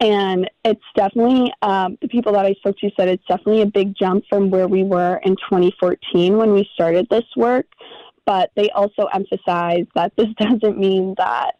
And 0.00 0.50
it's 0.64 0.82
definitely, 0.96 1.52
um, 1.62 1.96
the 2.02 2.08
people 2.08 2.32
that 2.32 2.44
I 2.44 2.54
spoke 2.54 2.76
to 2.78 2.90
said 2.96 3.08
it's 3.08 3.24
definitely 3.26 3.62
a 3.62 3.66
big 3.66 3.94
jump 3.96 4.24
from 4.28 4.50
where 4.50 4.66
we 4.66 4.82
were 4.82 5.20
in 5.24 5.36
2014 5.36 6.36
when 6.36 6.52
we 6.52 6.68
started 6.74 7.06
this 7.10 7.24
work. 7.36 7.66
But 8.26 8.50
they 8.56 8.70
also 8.70 9.06
emphasize 9.12 9.86
that 9.94 10.12
this 10.16 10.28
doesn't 10.38 10.78
mean 10.78 11.14
that 11.18 11.52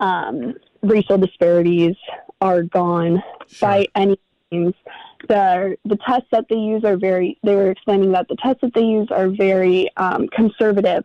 um, 0.00 0.54
racial 0.82 1.18
disparities 1.18 1.96
are 2.40 2.62
gone 2.62 3.22
by 3.60 3.86
any 3.94 4.18
means. 4.50 4.74
The, 5.28 5.76
the 5.84 5.96
tests 6.06 6.28
that 6.32 6.46
they 6.48 6.56
use 6.56 6.84
are 6.84 6.96
very, 6.96 7.38
they 7.44 7.54
were 7.54 7.70
explaining 7.70 8.12
that 8.12 8.26
the 8.28 8.36
tests 8.36 8.60
that 8.62 8.74
they 8.74 8.82
use 8.82 9.08
are 9.10 9.28
very 9.28 9.88
um, 9.96 10.28
conservative. 10.28 11.04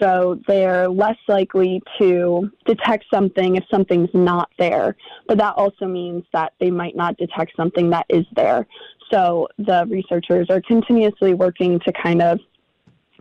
So 0.00 0.40
they're 0.48 0.88
less 0.88 1.16
likely 1.28 1.82
to 1.98 2.50
detect 2.66 3.04
something 3.12 3.56
if 3.56 3.64
something's 3.70 4.10
not 4.12 4.50
there. 4.58 4.96
But 5.28 5.38
that 5.38 5.54
also 5.56 5.86
means 5.86 6.24
that 6.32 6.54
they 6.60 6.70
might 6.70 6.96
not 6.96 7.16
detect 7.16 7.52
something 7.56 7.90
that 7.90 8.06
is 8.08 8.26
there. 8.34 8.66
So 9.12 9.48
the 9.58 9.86
researchers 9.88 10.48
are 10.50 10.60
continuously 10.62 11.34
working 11.34 11.78
to 11.80 11.92
kind 11.92 12.22
of 12.22 12.40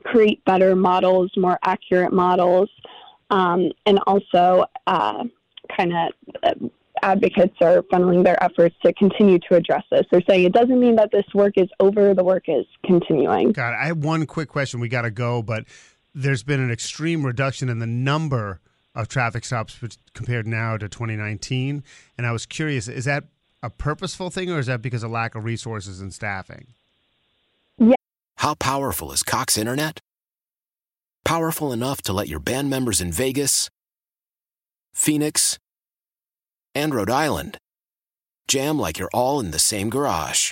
create 0.04 0.44
better 0.46 0.76
models, 0.76 1.32
more 1.38 1.60
accurate 1.64 2.14
models, 2.14 2.70
um, 3.30 3.72
and 3.86 4.00
also 4.08 4.66
uh, 4.88 5.24
kind 5.78 5.94
of 5.94 6.72
advocates 7.04 7.56
are 7.62 7.82
funneling 7.84 8.24
their 8.24 8.42
efforts 8.44 8.76
to 8.86 8.94
continue 8.94 9.40
to 9.40 9.56
address 9.56 9.84
this. 9.92 10.06
They're 10.12 10.22
saying 10.30 10.46
it 10.46 10.54
doesn't 10.54 10.80
mean 10.80 10.96
that 10.98 11.12
this 11.12 11.26
work 11.34 11.54
is 11.58 11.70
over, 11.80 12.14
the 12.14 12.24
work 12.24 12.44
is 12.48 12.66
continuing. 12.86 13.52
God, 13.52 13.74
I 13.74 13.88
have 13.88 13.98
one 13.98 14.26
quick 14.26 14.50
question. 14.50 14.80
We 14.80 14.90
got 14.90 15.04
to 15.04 15.12
go, 15.12 15.42
but 15.42 15.66
there's 16.14 16.44
been 16.44 16.60
an 16.60 16.72
extreme 16.72 17.26
reduction 17.26 17.70
in 17.70 17.80
the 17.80 17.88
number 17.88 18.60
of 18.94 19.08
traffic 19.08 19.46
stops 19.46 19.80
compared 20.14 20.46
now 20.46 20.78
to 20.78 20.90
2019. 20.90 21.84
And 22.18 22.28
I 22.28 22.32
was 22.32 22.46
curious, 22.46 22.88
is 22.88 23.06
that 23.06 23.26
a 23.64 23.70
purposeful 23.70 24.30
thing 24.30 24.50
or 24.50 24.60
is 24.60 24.68
that 24.68 24.82
because 24.82 25.04
of 25.04 25.12
lack 25.12 25.36
of 25.36 25.46
resources 25.46 26.02
and 26.02 26.14
staffing? 26.14 26.68
Yeah. 27.78 27.96
How 28.38 28.56
powerful 28.56 29.12
is 29.12 29.24
Cox 29.24 29.58
Internet? 29.58 30.00
Powerful 31.24 31.72
enough 31.72 32.02
to 32.04 32.14
let 32.14 32.28
your 32.28 32.40
band 32.40 32.70
members 32.70 33.00
in 33.00 33.12
Vegas, 33.12 33.70
Phoenix, 34.94 35.60
and 36.74 36.94
Rhode 36.94 37.10
Island 37.10 37.58
jam 38.48 38.78
like 38.78 39.00
you're 39.00 39.10
all 39.14 39.40
in 39.40 39.52
the 39.52 39.60
same 39.60 39.90
garage. 39.90 40.52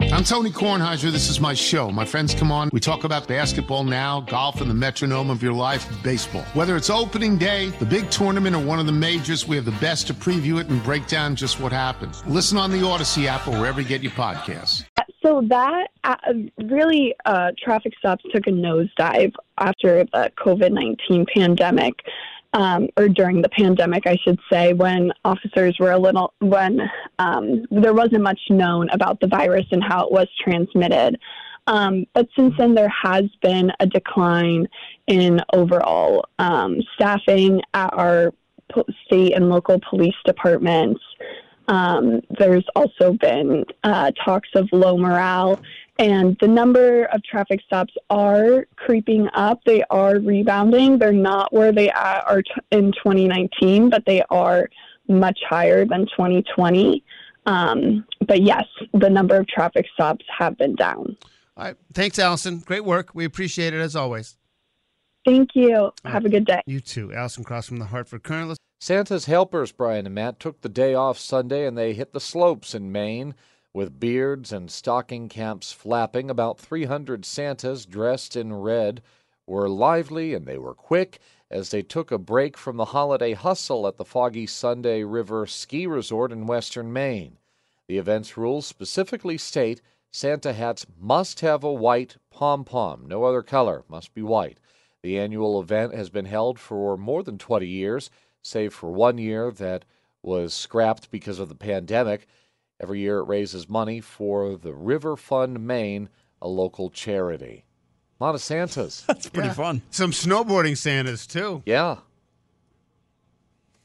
I'm 0.00 0.24
Tony 0.24 0.50
Kornheiser. 0.50 1.10
This 1.10 1.28
is 1.30 1.40
my 1.40 1.54
show. 1.54 1.90
My 1.90 2.04
friends 2.04 2.34
come 2.34 2.52
on. 2.52 2.68
We 2.72 2.80
talk 2.80 3.04
about 3.04 3.26
basketball 3.26 3.82
now, 3.82 4.20
golf, 4.20 4.60
and 4.60 4.70
the 4.70 4.74
metronome 4.74 5.30
of 5.30 5.42
your 5.42 5.54
life, 5.54 5.88
baseball. 6.02 6.42
Whether 6.52 6.76
it's 6.76 6.90
opening 6.90 7.38
day, 7.38 7.70
the 7.70 7.86
big 7.86 8.10
tournament, 8.10 8.54
or 8.54 8.62
one 8.62 8.78
of 8.78 8.86
the 8.86 8.92
majors, 8.92 9.48
we 9.48 9.56
have 9.56 9.64
the 9.64 9.72
best 9.72 10.06
to 10.08 10.14
preview 10.14 10.60
it 10.60 10.68
and 10.68 10.82
break 10.84 11.06
down 11.06 11.34
just 11.34 11.60
what 11.60 11.72
happens. 11.72 12.24
Listen 12.26 12.58
on 12.58 12.70
the 12.70 12.86
Odyssey 12.86 13.26
app 13.26 13.48
or 13.48 13.52
wherever 13.52 13.80
you 13.80 13.88
get 13.88 14.02
your 14.02 14.12
podcasts. 14.12 14.84
So 15.22 15.42
that 15.48 15.88
uh, 16.04 16.16
really, 16.64 17.14
uh, 17.24 17.52
traffic 17.58 17.94
stops 17.98 18.24
took 18.30 18.46
a 18.46 18.50
nosedive 18.50 19.32
after 19.58 20.04
the 20.04 20.30
COVID 20.36 20.72
19 20.72 21.26
pandemic, 21.34 21.94
um, 22.56 22.88
or 22.96 23.06
during 23.08 23.42
the 23.42 23.50
pandemic, 23.50 24.06
I 24.06 24.16
should 24.24 24.40
say, 24.50 24.72
when 24.72 25.12
officers 25.26 25.76
were 25.78 25.92
a 25.92 25.98
little, 25.98 26.32
when 26.40 26.80
um, 27.18 27.66
there 27.70 27.92
wasn't 27.92 28.22
much 28.22 28.40
known 28.48 28.88
about 28.90 29.20
the 29.20 29.26
virus 29.26 29.66
and 29.72 29.84
how 29.84 30.06
it 30.06 30.10
was 30.10 30.26
transmitted. 30.42 31.20
Um, 31.66 32.06
but 32.14 32.28
since 32.34 32.54
then, 32.56 32.74
there 32.74 32.88
has 32.88 33.24
been 33.42 33.70
a 33.78 33.86
decline 33.86 34.68
in 35.06 35.42
overall 35.52 36.24
um, 36.38 36.80
staffing 36.94 37.60
at 37.74 37.92
our 37.92 38.32
state 39.04 39.34
and 39.34 39.50
local 39.50 39.78
police 39.90 40.14
departments. 40.24 41.02
Um, 41.68 42.22
there's 42.38 42.64
also 42.74 43.12
been 43.12 43.66
uh, 43.84 44.12
talks 44.24 44.48
of 44.54 44.66
low 44.72 44.96
morale, 44.96 45.60
and 45.98 46.36
the 46.40 46.48
number 46.48 47.04
of 47.06 47.22
traffic 47.22 47.60
stops 47.66 47.94
are 48.10 48.66
creeping 48.76 49.28
up. 49.34 49.60
They 49.64 49.82
are 49.90 50.18
rebounding. 50.18 50.98
They're 50.98 51.12
not 51.12 51.52
where 51.52 51.72
they 51.72 51.90
are 51.90 52.42
in 52.70 52.92
2019, 52.92 53.88
but 53.88 54.04
they 54.04 54.22
are 54.30 54.68
much 55.08 55.38
higher 55.48 55.84
than 55.86 56.06
2020. 56.06 57.02
Um, 57.46 58.04
but 58.26 58.42
yes, 58.42 58.64
the 58.92 59.08
number 59.08 59.36
of 59.36 59.46
traffic 59.46 59.86
stops 59.94 60.24
have 60.36 60.58
been 60.58 60.74
down. 60.74 61.16
All 61.56 61.64
right. 61.64 61.76
Thanks, 61.94 62.18
Allison. 62.18 62.58
Great 62.58 62.84
work. 62.84 63.10
We 63.14 63.24
appreciate 63.24 63.72
it 63.72 63.80
as 63.80 63.96
always. 63.96 64.36
Thank 65.24 65.50
you. 65.54 65.92
Have 66.04 66.24
a 66.24 66.28
good 66.28 66.44
day. 66.44 66.62
You 66.66 66.80
too. 66.80 67.12
Allison 67.12 67.42
Cross 67.42 67.68
from 67.68 67.78
the 67.78 67.86
Hartford 67.86 68.22
Courant. 68.22 68.58
Santa's 68.80 69.24
helpers, 69.24 69.72
Brian 69.72 70.06
and 70.06 70.14
Matt, 70.14 70.38
took 70.38 70.60
the 70.60 70.68
day 70.68 70.94
off 70.94 71.18
Sunday 71.18 71.66
and 71.66 71.76
they 71.76 71.94
hit 71.94 72.12
the 72.12 72.20
slopes 72.20 72.74
in 72.74 72.92
Maine. 72.92 73.34
With 73.76 74.00
beards 74.00 74.54
and 74.54 74.70
stocking 74.70 75.28
caps 75.28 75.70
flapping, 75.70 76.30
about 76.30 76.58
300 76.58 77.26
Santas 77.26 77.84
dressed 77.84 78.34
in 78.34 78.54
red 78.54 79.02
were 79.46 79.68
lively 79.68 80.32
and 80.32 80.46
they 80.46 80.56
were 80.56 80.72
quick 80.72 81.20
as 81.50 81.68
they 81.68 81.82
took 81.82 82.10
a 82.10 82.16
break 82.16 82.56
from 82.56 82.78
the 82.78 82.86
holiday 82.86 83.34
hustle 83.34 83.86
at 83.86 83.98
the 83.98 84.04
Foggy 84.06 84.46
Sunday 84.46 85.04
River 85.04 85.46
Ski 85.46 85.86
Resort 85.86 86.32
in 86.32 86.46
western 86.46 86.90
Maine. 86.90 87.36
The 87.86 87.98
event's 87.98 88.38
rules 88.38 88.64
specifically 88.64 89.36
state 89.36 89.82
Santa 90.10 90.54
hats 90.54 90.86
must 90.98 91.40
have 91.40 91.62
a 91.62 91.70
white 91.70 92.16
pom 92.30 92.64
pom, 92.64 93.04
no 93.06 93.24
other 93.24 93.42
color, 93.42 93.84
must 93.90 94.14
be 94.14 94.22
white. 94.22 94.58
The 95.02 95.18
annual 95.18 95.60
event 95.60 95.92
has 95.92 96.08
been 96.08 96.24
held 96.24 96.58
for 96.58 96.96
more 96.96 97.22
than 97.22 97.36
20 97.36 97.66
years, 97.66 98.08
save 98.40 98.72
for 98.72 98.90
one 98.90 99.18
year 99.18 99.50
that 99.50 99.84
was 100.22 100.54
scrapped 100.54 101.10
because 101.10 101.38
of 101.38 101.50
the 101.50 101.54
pandemic. 101.54 102.26
Every 102.80 103.00
year 103.00 103.18
it 103.18 103.24
raises 103.24 103.68
money 103.68 104.00
for 104.00 104.56
the 104.56 104.74
River 104.74 105.16
Fund 105.16 105.66
Maine, 105.66 106.08
a 106.42 106.48
local 106.48 106.90
charity. 106.90 107.64
A 108.20 108.24
lot 108.24 108.34
of 108.34 108.42
Santas. 108.42 109.02
That's 109.06 109.28
pretty 109.28 109.48
Yeah. 109.48 109.54
fun. 109.54 109.82
Some 109.90 110.10
snowboarding 110.10 110.76
Santas 110.76 111.26
too. 111.26 111.62
Yeah. 111.66 111.96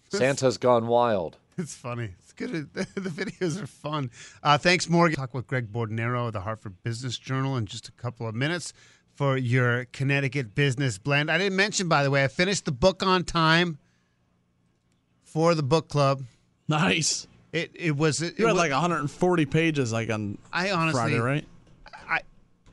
Santa's 0.09 0.57
gone 0.57 0.87
wild. 0.87 1.37
It's 1.57 1.75
funny. 1.75 2.11
It's 2.19 2.33
good. 2.33 2.69
The 2.73 3.09
videos 3.09 3.61
are 3.61 3.67
fun. 3.67 4.09
Uh, 4.43 4.57
thanks, 4.57 4.89
Morgan. 4.89 5.15
Talk 5.15 5.33
with 5.33 5.47
Greg 5.47 5.71
Bordonaro 5.71 6.27
of 6.27 6.33
the 6.33 6.41
Hartford 6.41 6.81
Business 6.83 7.17
Journal 7.17 7.55
in 7.57 7.65
just 7.65 7.87
a 7.87 7.91
couple 7.93 8.27
of 8.27 8.35
minutes 8.35 8.73
for 9.13 9.37
your 9.37 9.85
Connecticut 9.93 10.55
business 10.55 10.97
blend. 10.97 11.29
I 11.29 11.37
didn't 11.37 11.55
mention, 11.55 11.87
by 11.87 12.03
the 12.03 12.09
way, 12.09 12.23
I 12.23 12.27
finished 12.29 12.65
the 12.65 12.71
book 12.71 13.03
on 13.03 13.23
time 13.23 13.77
for 15.23 15.53
the 15.55 15.63
book 15.63 15.87
club. 15.89 16.23
Nice. 16.67 17.27
It 17.53 17.71
it 17.75 17.95
was 17.97 18.21
it, 18.21 18.39
You 18.39 18.45
had 18.47 18.53
was- 18.53 18.59
like 18.59 18.71
140 18.71 19.45
pages, 19.45 19.91
like 19.91 20.09
on 20.09 20.37
I 20.53 20.71
honestly 20.71 20.99
Friday, 21.01 21.19
right? 21.19 21.45
I 22.07 22.21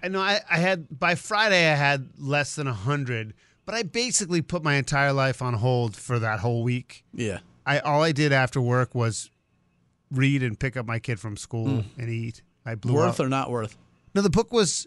I 0.02 0.08
know 0.08 0.20
I, 0.20 0.40
I 0.50 0.58
had 0.58 0.87
by 0.99 1.14
Friday 1.16 1.70
I 1.70 1.75
had 1.75 2.08
less 2.18 2.54
than 2.54 2.66
a 2.66 2.73
hundred, 2.73 3.35
but 3.66 3.75
I 3.75 3.82
basically 3.82 4.40
put 4.42 4.62
my 4.62 4.75
entire 4.75 5.12
life 5.12 5.42
on 5.42 5.54
hold 5.54 5.97
for 5.97 6.18
that 6.20 6.40
whole 6.40 6.62
week. 6.62 7.04
Yeah. 7.12 7.40
I 7.66 7.80
all 7.80 8.02
I 8.02 8.12
did 8.12 8.32
after 8.32 8.61
work 8.61 8.94
was 8.94 9.30
read 10.11 10.42
and 10.42 10.58
pick 10.58 10.76
up 10.76 10.87
my 10.87 10.99
kid 10.99 11.18
from 11.20 11.37
school 11.37 11.85
and 11.99 12.08
eat. 12.08 12.42
I 12.64 12.75
blew 12.76 12.94
Worth 12.94 13.18
up. 13.20 13.26
or 13.26 13.28
not 13.28 13.50
worth? 13.50 13.76
No, 14.14 14.23
the 14.23 14.30
book 14.30 14.52
was. 14.52 14.87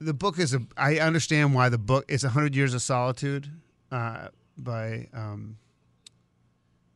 The 0.00 0.14
book 0.14 0.38
is 0.38 0.54
a. 0.54 0.62
I 0.76 0.98
understand 0.98 1.54
why 1.54 1.68
the 1.68 1.78
book 1.78 2.04
is 2.08 2.22
hundred 2.22 2.56
years 2.56 2.72
of 2.72 2.80
solitude, 2.82 3.50
uh, 3.92 4.28
by 4.56 5.08
um, 5.12 5.58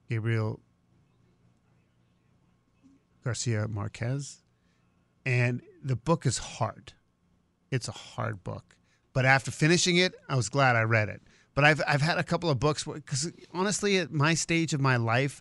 Gabriel 0.08 0.60
Garcia 3.24 3.66
Marquez, 3.68 4.42
and 5.24 5.62
the 5.82 5.96
book 5.96 6.26
is 6.26 6.38
hard. 6.38 6.92
It's 7.70 7.88
a 7.88 7.92
hard 7.92 8.44
book, 8.44 8.76
but 9.12 9.24
after 9.24 9.50
finishing 9.50 9.96
it, 9.96 10.14
I 10.28 10.36
was 10.36 10.48
glad 10.48 10.76
I 10.76 10.82
read 10.82 11.08
it. 11.08 11.22
But 11.54 11.64
I've 11.64 11.82
I've 11.86 12.02
had 12.02 12.18
a 12.18 12.22
couple 12.22 12.50
of 12.50 12.58
books 12.58 12.84
because 12.84 13.30
honestly, 13.52 13.96
at 13.98 14.12
my 14.12 14.34
stage 14.34 14.74
of 14.74 14.80
my 14.80 14.96
life, 14.96 15.40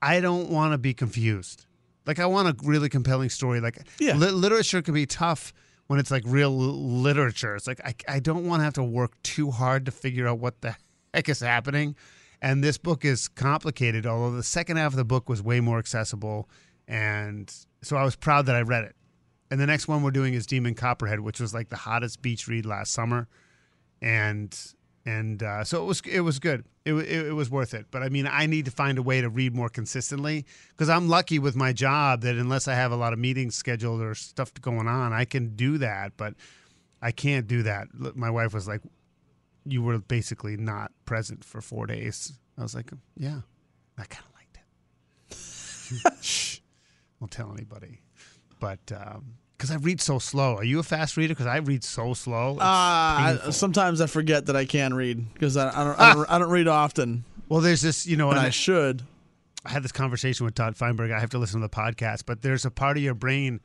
I 0.00 0.20
don't 0.20 0.50
want 0.50 0.72
to 0.72 0.78
be 0.78 0.94
confused. 0.94 1.66
Like 2.06 2.18
I 2.18 2.26
want 2.26 2.48
a 2.48 2.66
really 2.66 2.88
compelling 2.88 3.30
story. 3.30 3.60
Like 3.60 3.78
Yeah. 4.00 4.14
li- 4.16 4.30
literature 4.30 4.82
can 4.82 4.94
be 4.94 5.06
tough 5.06 5.52
when 5.86 5.98
it's 6.00 6.10
like 6.10 6.24
real 6.26 6.50
l- 6.50 7.00
literature. 7.00 7.54
It's 7.54 7.66
like 7.66 7.80
I, 7.84 7.94
I 8.08 8.18
don't 8.20 8.46
want 8.46 8.60
to 8.60 8.64
have 8.64 8.74
to 8.74 8.82
work 8.82 9.12
too 9.22 9.50
hard 9.50 9.86
to 9.86 9.92
figure 9.92 10.26
out 10.26 10.38
what 10.40 10.60
the 10.62 10.74
heck 11.14 11.28
is 11.28 11.40
happening. 11.40 11.94
And 12.40 12.64
this 12.64 12.76
book 12.76 13.04
is 13.04 13.28
complicated, 13.28 14.04
although 14.04 14.34
the 14.36 14.42
second 14.42 14.78
half 14.78 14.92
of 14.92 14.96
the 14.96 15.04
book 15.04 15.28
was 15.28 15.40
way 15.42 15.60
more 15.60 15.78
accessible. 15.78 16.48
And 16.92 17.50
so 17.80 17.96
I 17.96 18.04
was 18.04 18.16
proud 18.16 18.44
that 18.46 18.54
I 18.54 18.60
read 18.60 18.84
it. 18.84 18.94
And 19.50 19.58
the 19.58 19.66
next 19.66 19.88
one 19.88 20.02
we're 20.02 20.10
doing 20.10 20.34
is 20.34 20.46
Demon 20.46 20.74
Copperhead, 20.74 21.20
which 21.20 21.40
was 21.40 21.54
like 21.54 21.70
the 21.70 21.76
hottest 21.76 22.20
beach 22.20 22.46
read 22.46 22.66
last 22.66 22.92
summer. 22.92 23.28
And 24.02 24.54
and 25.06 25.42
uh, 25.42 25.64
so 25.64 25.82
it 25.82 25.86
was 25.86 26.02
it 26.02 26.20
was 26.20 26.38
good. 26.38 26.66
It, 26.84 26.92
it 26.92 27.26
it 27.28 27.32
was 27.32 27.48
worth 27.48 27.72
it. 27.72 27.86
But 27.90 28.02
I 28.02 28.10
mean, 28.10 28.28
I 28.30 28.44
need 28.44 28.66
to 28.66 28.70
find 28.70 28.98
a 28.98 29.02
way 29.02 29.22
to 29.22 29.30
read 29.30 29.54
more 29.54 29.70
consistently 29.70 30.44
because 30.68 30.90
I'm 30.90 31.08
lucky 31.08 31.38
with 31.38 31.56
my 31.56 31.72
job 31.72 32.20
that 32.22 32.36
unless 32.36 32.68
I 32.68 32.74
have 32.74 32.92
a 32.92 32.96
lot 32.96 33.14
of 33.14 33.18
meetings 33.18 33.54
scheduled 33.54 34.02
or 34.02 34.14
stuff 34.14 34.52
going 34.60 34.86
on, 34.86 35.14
I 35.14 35.24
can 35.24 35.56
do 35.56 35.78
that. 35.78 36.12
But 36.18 36.34
I 37.00 37.10
can't 37.10 37.46
do 37.46 37.62
that. 37.62 37.88
My 38.14 38.28
wife 38.28 38.52
was 38.52 38.68
like, 38.68 38.82
"You 39.64 39.82
were 39.82 39.98
basically 39.98 40.58
not 40.58 40.92
present 41.06 41.42
for 41.42 41.62
four 41.62 41.86
days." 41.86 42.34
I 42.58 42.62
was 42.62 42.74
like, 42.74 42.90
"Yeah, 43.16 43.40
I 43.96 44.04
kind 44.04 44.26
of 44.26 44.34
liked 44.34 44.58
it." 45.30 46.48
Won't 47.22 47.30
tell 47.30 47.52
anybody. 47.52 48.00
But 48.58 48.84
because 48.84 49.70
I 49.70 49.76
read 49.76 50.00
so 50.00 50.18
slow, 50.18 50.56
are 50.56 50.64
you 50.64 50.80
a 50.80 50.82
fast 50.82 51.16
reader? 51.16 51.34
Because 51.34 51.46
I 51.46 51.58
read 51.58 51.84
so 51.84 52.14
slow. 52.14 52.56
Uh, 52.56 52.58
I, 52.60 53.38
sometimes 53.50 54.00
I 54.00 54.08
forget 54.08 54.46
that 54.46 54.56
I 54.56 54.64
can 54.64 54.92
read 54.92 55.32
because 55.32 55.56
I, 55.56 55.68
I, 55.68 55.84
don't, 55.84 56.00
I, 56.00 56.14
don't, 56.14 56.30
I 56.30 56.38
don't 56.40 56.50
read 56.50 56.66
often, 56.66 57.24
well, 57.48 57.60
there's 57.60 57.80
this, 57.80 58.08
you 58.08 58.16
know, 58.16 58.30
and 58.30 58.38
and 58.38 58.46
I 58.48 58.50
should. 58.50 59.02
I 59.64 59.70
had 59.70 59.84
this 59.84 59.92
conversation 59.92 60.44
with 60.46 60.56
Todd 60.56 60.74
Feinberg. 60.74 61.12
I 61.12 61.20
have 61.20 61.30
to 61.30 61.38
listen 61.38 61.60
to 61.60 61.68
the 61.68 61.72
podcast, 61.72 62.24
but 62.26 62.42
there's 62.42 62.64
a 62.64 62.72
part 62.72 62.96
of 62.96 63.04
your 63.04 63.14
brain. 63.14 63.60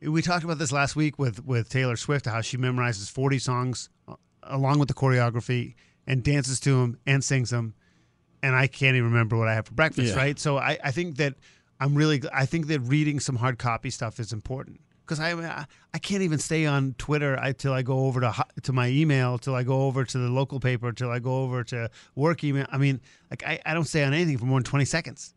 We 0.00 0.22
talked 0.22 0.44
about 0.44 0.58
this 0.58 0.72
last 0.72 0.96
week 0.96 1.18
with 1.18 1.44
with 1.44 1.68
Taylor 1.68 1.96
Swift, 1.96 2.24
how 2.24 2.40
she 2.40 2.56
memorizes 2.56 3.10
40 3.10 3.38
songs 3.40 3.90
uh, 4.08 4.14
along 4.44 4.78
with 4.78 4.88
the 4.88 4.94
choreography 4.94 5.74
and 6.06 6.22
dances 6.22 6.60
to 6.60 6.80
them 6.80 6.98
and 7.06 7.22
sings 7.22 7.50
them, 7.50 7.74
and 8.42 8.56
I 8.56 8.68
can't 8.68 8.96
even 8.96 9.10
remember 9.10 9.36
what 9.36 9.48
I 9.48 9.54
have 9.54 9.66
for 9.66 9.74
breakfast. 9.74 10.14
Yeah. 10.14 10.18
Right? 10.18 10.38
So 10.38 10.56
I, 10.56 10.78
I 10.82 10.90
think 10.90 11.16
that 11.16 11.34
I'm 11.80 11.94
really 11.94 12.20
I 12.32 12.46
think 12.46 12.66
that 12.68 12.80
reading 12.80 13.18
some 13.20 13.36
hard 13.36 13.58
copy 13.58 13.90
stuff 13.90 14.20
is 14.20 14.32
important 14.32 14.80
because 15.04 15.18
I 15.18 15.32
I- 15.32 15.66
I 15.94 15.98
can't 15.98 16.22
even 16.22 16.38
stay 16.38 16.66
on 16.66 16.94
Twitter 16.98 17.34
until 17.34 17.72
I 17.72 17.82
go 17.82 18.06
over 18.06 18.20
to 18.20 18.32
to 18.62 18.72
my 18.72 18.88
email, 18.88 19.38
till 19.38 19.54
I 19.56 19.62
go 19.64 19.86
over 19.86 20.04
to 20.04 20.18
the 20.18 20.28
local 20.28 20.60
paper, 20.60 20.92
till 20.92 21.10
I 21.10 21.18
go 21.18 21.42
over 21.42 21.64
to 21.64 21.90
work 22.14 22.44
email. 22.44 22.66
I 22.70 22.78
mean, 22.78 23.00
like 23.30 23.42
I, 23.44 23.58
I 23.66 23.74
don't 23.74 23.84
stay 23.86 24.04
on 24.04 24.12
anything 24.14 24.38
for 24.38 24.44
more 24.44 24.58
than 24.60 24.64
20 24.64 24.84
seconds, 24.84 25.34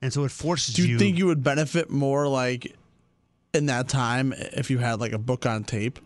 and 0.00 0.12
so 0.12 0.24
it 0.24 0.30
forces 0.32 0.74
Do 0.74 0.88
you 0.88 0.98
think 0.98 1.18
you 1.18 1.26
would 1.26 1.42
benefit 1.44 1.88
more 1.90 2.26
like 2.26 2.74
in 3.54 3.66
that 3.66 3.86
time 3.88 4.32
if 4.32 4.70
you 4.70 4.78
had 4.78 4.98
like 4.98 5.12
a 5.12 5.18
book 5.18 5.46
on 5.46 5.62
tape? 5.64 5.98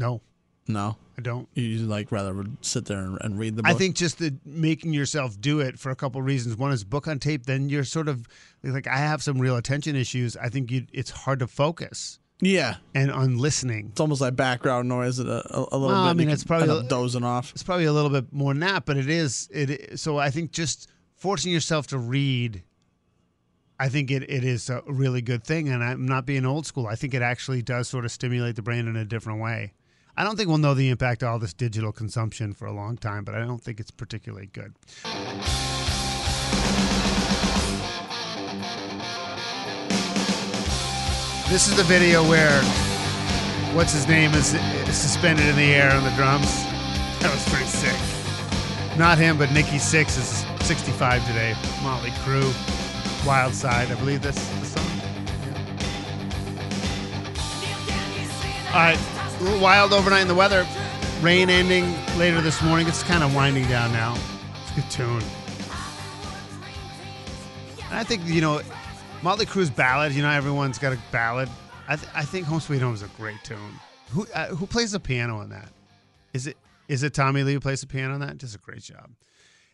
No, 0.00 0.20
No, 0.66 0.96
I 1.18 1.20
don't. 1.20 1.46
you 1.54 1.78
like 1.80 2.10
rather 2.10 2.44
sit 2.62 2.86
there 2.86 2.98
and, 2.98 3.18
and 3.20 3.38
read 3.38 3.56
the 3.56 3.62
book. 3.62 3.70
I 3.70 3.74
think 3.74 3.96
just 3.96 4.18
the 4.18 4.34
making 4.46 4.92
yourself 4.94 5.38
do 5.40 5.60
it 5.60 5.78
for 5.78 5.90
a 5.90 5.96
couple 5.96 6.20
of 6.20 6.26
reasons. 6.26 6.56
One 6.56 6.72
is 6.72 6.84
book 6.84 7.06
on 7.06 7.18
tape. 7.18 7.44
Then 7.46 7.68
you're 7.68 7.84
sort 7.84 8.08
of 8.08 8.26
like 8.62 8.86
I 8.86 8.96
have 8.96 9.22
some 9.22 9.38
real 9.38 9.56
attention 9.56 9.94
issues. 9.94 10.36
I 10.36 10.48
think 10.48 10.70
you 10.70 10.86
it's 10.92 11.10
hard 11.10 11.40
to 11.40 11.46
focus 11.46 12.18
yeah, 12.40 12.76
and 12.94 13.12
on 13.12 13.38
listening. 13.38 13.88
it's 13.92 14.00
almost 14.00 14.20
like 14.20 14.36
background 14.36 14.88
noise 14.88 15.18
a, 15.18 15.22
a, 15.22 15.28
a 15.28 15.76
little 15.78 15.88
Well, 15.88 16.04
bit. 16.04 16.10
I 16.10 16.12
mean, 16.14 16.28
it's 16.30 16.44
probably 16.44 16.68
up 16.70 16.84
a- 16.84 16.88
dozing 16.88 17.24
off. 17.24 17.52
It's 17.52 17.62
probably 17.62 17.84
a 17.84 17.92
little 17.92 18.10
bit 18.10 18.32
more 18.32 18.52
than 18.52 18.60
that, 18.60 18.86
but 18.86 18.96
it 18.96 19.08
is 19.08 19.48
it. 19.52 19.98
So 20.00 20.18
I 20.18 20.30
think 20.30 20.50
just 20.50 20.88
forcing 21.14 21.52
yourself 21.52 21.86
to 21.88 21.98
read. 21.98 22.62
I 23.78 23.88
think 23.88 24.10
it, 24.10 24.22
it 24.30 24.44
is 24.44 24.70
a 24.70 24.82
really 24.86 25.20
good 25.20 25.44
thing, 25.44 25.68
and 25.68 25.82
I'm 25.82 26.06
not 26.06 26.26
being 26.26 26.46
old 26.46 26.64
school. 26.64 26.86
I 26.86 26.94
think 26.94 27.12
it 27.12 27.22
actually 27.22 27.60
does 27.60 27.88
sort 27.88 28.04
of 28.04 28.12
stimulate 28.12 28.56
the 28.56 28.62
brain 28.62 28.86
in 28.88 28.96
a 28.96 29.04
different 29.04 29.40
way. 29.42 29.72
I 30.16 30.22
don't 30.22 30.36
think 30.36 30.48
we'll 30.48 30.58
know 30.58 30.74
the 30.74 30.90
impact 30.90 31.24
of 31.24 31.28
all 31.28 31.38
this 31.40 31.52
digital 31.52 31.90
consumption 31.90 32.54
for 32.54 32.66
a 32.66 32.72
long 32.72 32.96
time, 32.96 33.24
but 33.24 33.34
I 33.34 33.40
don't 33.40 33.60
think 33.60 33.80
it's 33.80 33.90
particularly 33.90 34.46
good. 34.46 34.72
This 41.48 41.68
is 41.68 41.76
the 41.76 41.82
video 41.82 42.22
where 42.28 42.62
what's 43.74 43.92
his 43.92 44.06
name 44.06 44.32
is 44.34 44.54
is 44.54 44.96
suspended 44.96 45.46
in 45.46 45.56
the 45.56 45.74
air 45.74 45.92
on 45.92 46.04
the 46.04 46.10
drums. 46.10 46.62
That 47.20 47.32
was 47.32 47.48
pretty 47.48 47.66
sick. 47.66 48.96
Not 48.96 49.18
him, 49.18 49.36
but 49.36 49.50
Nikki 49.50 49.78
Sixx 49.78 50.16
is 50.16 50.46
65 50.64 51.26
today. 51.26 51.54
Motley 51.82 52.10
Crue, 52.22 53.26
Wild 53.26 53.52
Side, 53.52 53.90
I 53.90 53.94
believe 53.96 54.22
this 54.22 54.36
is 54.36 54.60
the 54.60 54.78
song. 54.78 54.90
All 58.72 58.80
right, 58.80 59.13
wild 59.60 59.92
overnight 59.92 60.22
in 60.22 60.28
the 60.28 60.34
weather. 60.34 60.66
Rain 61.20 61.48
ending 61.48 61.94
later 62.18 62.40
this 62.40 62.62
morning. 62.62 62.86
It's 62.86 63.02
kind 63.02 63.22
of 63.22 63.34
winding 63.34 63.66
down 63.68 63.92
now. 63.92 64.16
It's 64.62 64.72
a 64.72 64.74
good 64.80 64.90
tune. 64.90 65.22
And 67.88 67.98
I 67.98 68.04
think 68.04 68.26
you 68.26 68.40
know, 68.40 68.60
Motley 69.22 69.46
Crue's 69.46 69.70
ballad. 69.70 70.12
You 70.12 70.22
know, 70.22 70.30
everyone's 70.30 70.78
got 70.78 70.92
a 70.92 70.98
ballad. 71.12 71.48
I, 71.88 71.96
th- 71.96 72.08
I 72.14 72.24
think 72.24 72.46
Home 72.46 72.60
Sweet 72.60 72.80
Home 72.80 72.94
is 72.94 73.02
a 73.02 73.08
great 73.16 73.42
tune. 73.44 73.58
Who 74.10 74.26
uh, 74.34 74.46
who 74.48 74.66
plays 74.66 74.92
the 74.92 75.00
piano 75.00 75.38
on 75.38 75.50
that? 75.50 75.68
Is 76.32 76.46
it 76.46 76.56
is 76.88 77.02
it 77.02 77.14
Tommy 77.14 77.42
Lee 77.42 77.54
who 77.54 77.60
plays 77.60 77.80
the 77.80 77.86
piano 77.86 78.14
on 78.14 78.20
that? 78.20 78.38
Does 78.38 78.54
a 78.54 78.58
great 78.58 78.82
job. 78.82 79.10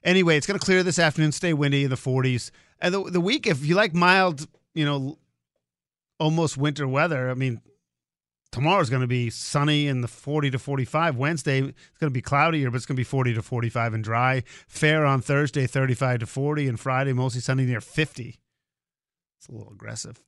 Anyway, 0.02 0.36
it's 0.36 0.46
going 0.46 0.58
to 0.58 0.64
clear 0.64 0.82
this 0.82 0.98
afternoon. 0.98 1.32
Stay 1.32 1.52
windy 1.52 1.84
in 1.84 1.90
the 1.90 1.96
40s. 1.96 2.50
And 2.80 2.94
the 2.94 3.02
the 3.10 3.20
week, 3.20 3.46
if 3.46 3.64
you 3.64 3.74
like 3.74 3.94
mild, 3.94 4.46
you 4.74 4.84
know, 4.84 5.18
almost 6.18 6.56
winter 6.56 6.86
weather. 6.86 7.30
I 7.30 7.34
mean, 7.34 7.60
tomorrow's 8.52 8.90
going 8.90 9.02
to 9.02 9.08
be 9.08 9.30
sunny 9.30 9.86
in 9.86 10.00
the 10.00 10.08
40 10.08 10.50
to 10.50 10.58
45. 10.58 11.16
Wednesday, 11.16 11.58
it's 11.58 11.98
going 11.98 12.10
to 12.10 12.10
be 12.10 12.22
cloudier, 12.22 12.70
but 12.70 12.76
it's 12.76 12.86
going 12.86 12.96
to 12.96 13.00
be 13.00 13.04
40 13.04 13.34
to 13.34 13.42
45 13.42 13.94
and 13.94 14.04
dry. 14.04 14.42
Fair 14.68 15.04
on 15.04 15.20
Thursday, 15.20 15.66
35 15.66 16.20
to 16.20 16.26
40, 16.26 16.68
and 16.68 16.80
Friday, 16.80 17.12
mostly 17.12 17.40
sunny 17.40 17.64
near 17.64 17.80
50. 17.80 18.38
It's 19.38 19.48
a 19.48 19.52
little 19.52 19.72
aggressive. 19.72 20.22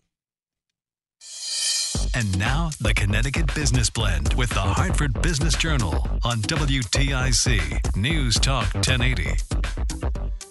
And 2.14 2.38
now, 2.38 2.70
the 2.80 2.92
Connecticut 2.92 3.54
Business 3.54 3.88
Blend 3.88 4.35
with 4.35 4.50
the 4.50 4.61
Hartford 4.61 5.20
Business 5.22 5.54
Journal 5.54 6.06
on 6.24 6.38
WTIC 6.42 7.96
News 7.96 8.35
Talk 8.35 8.74
1080. 8.74 9.24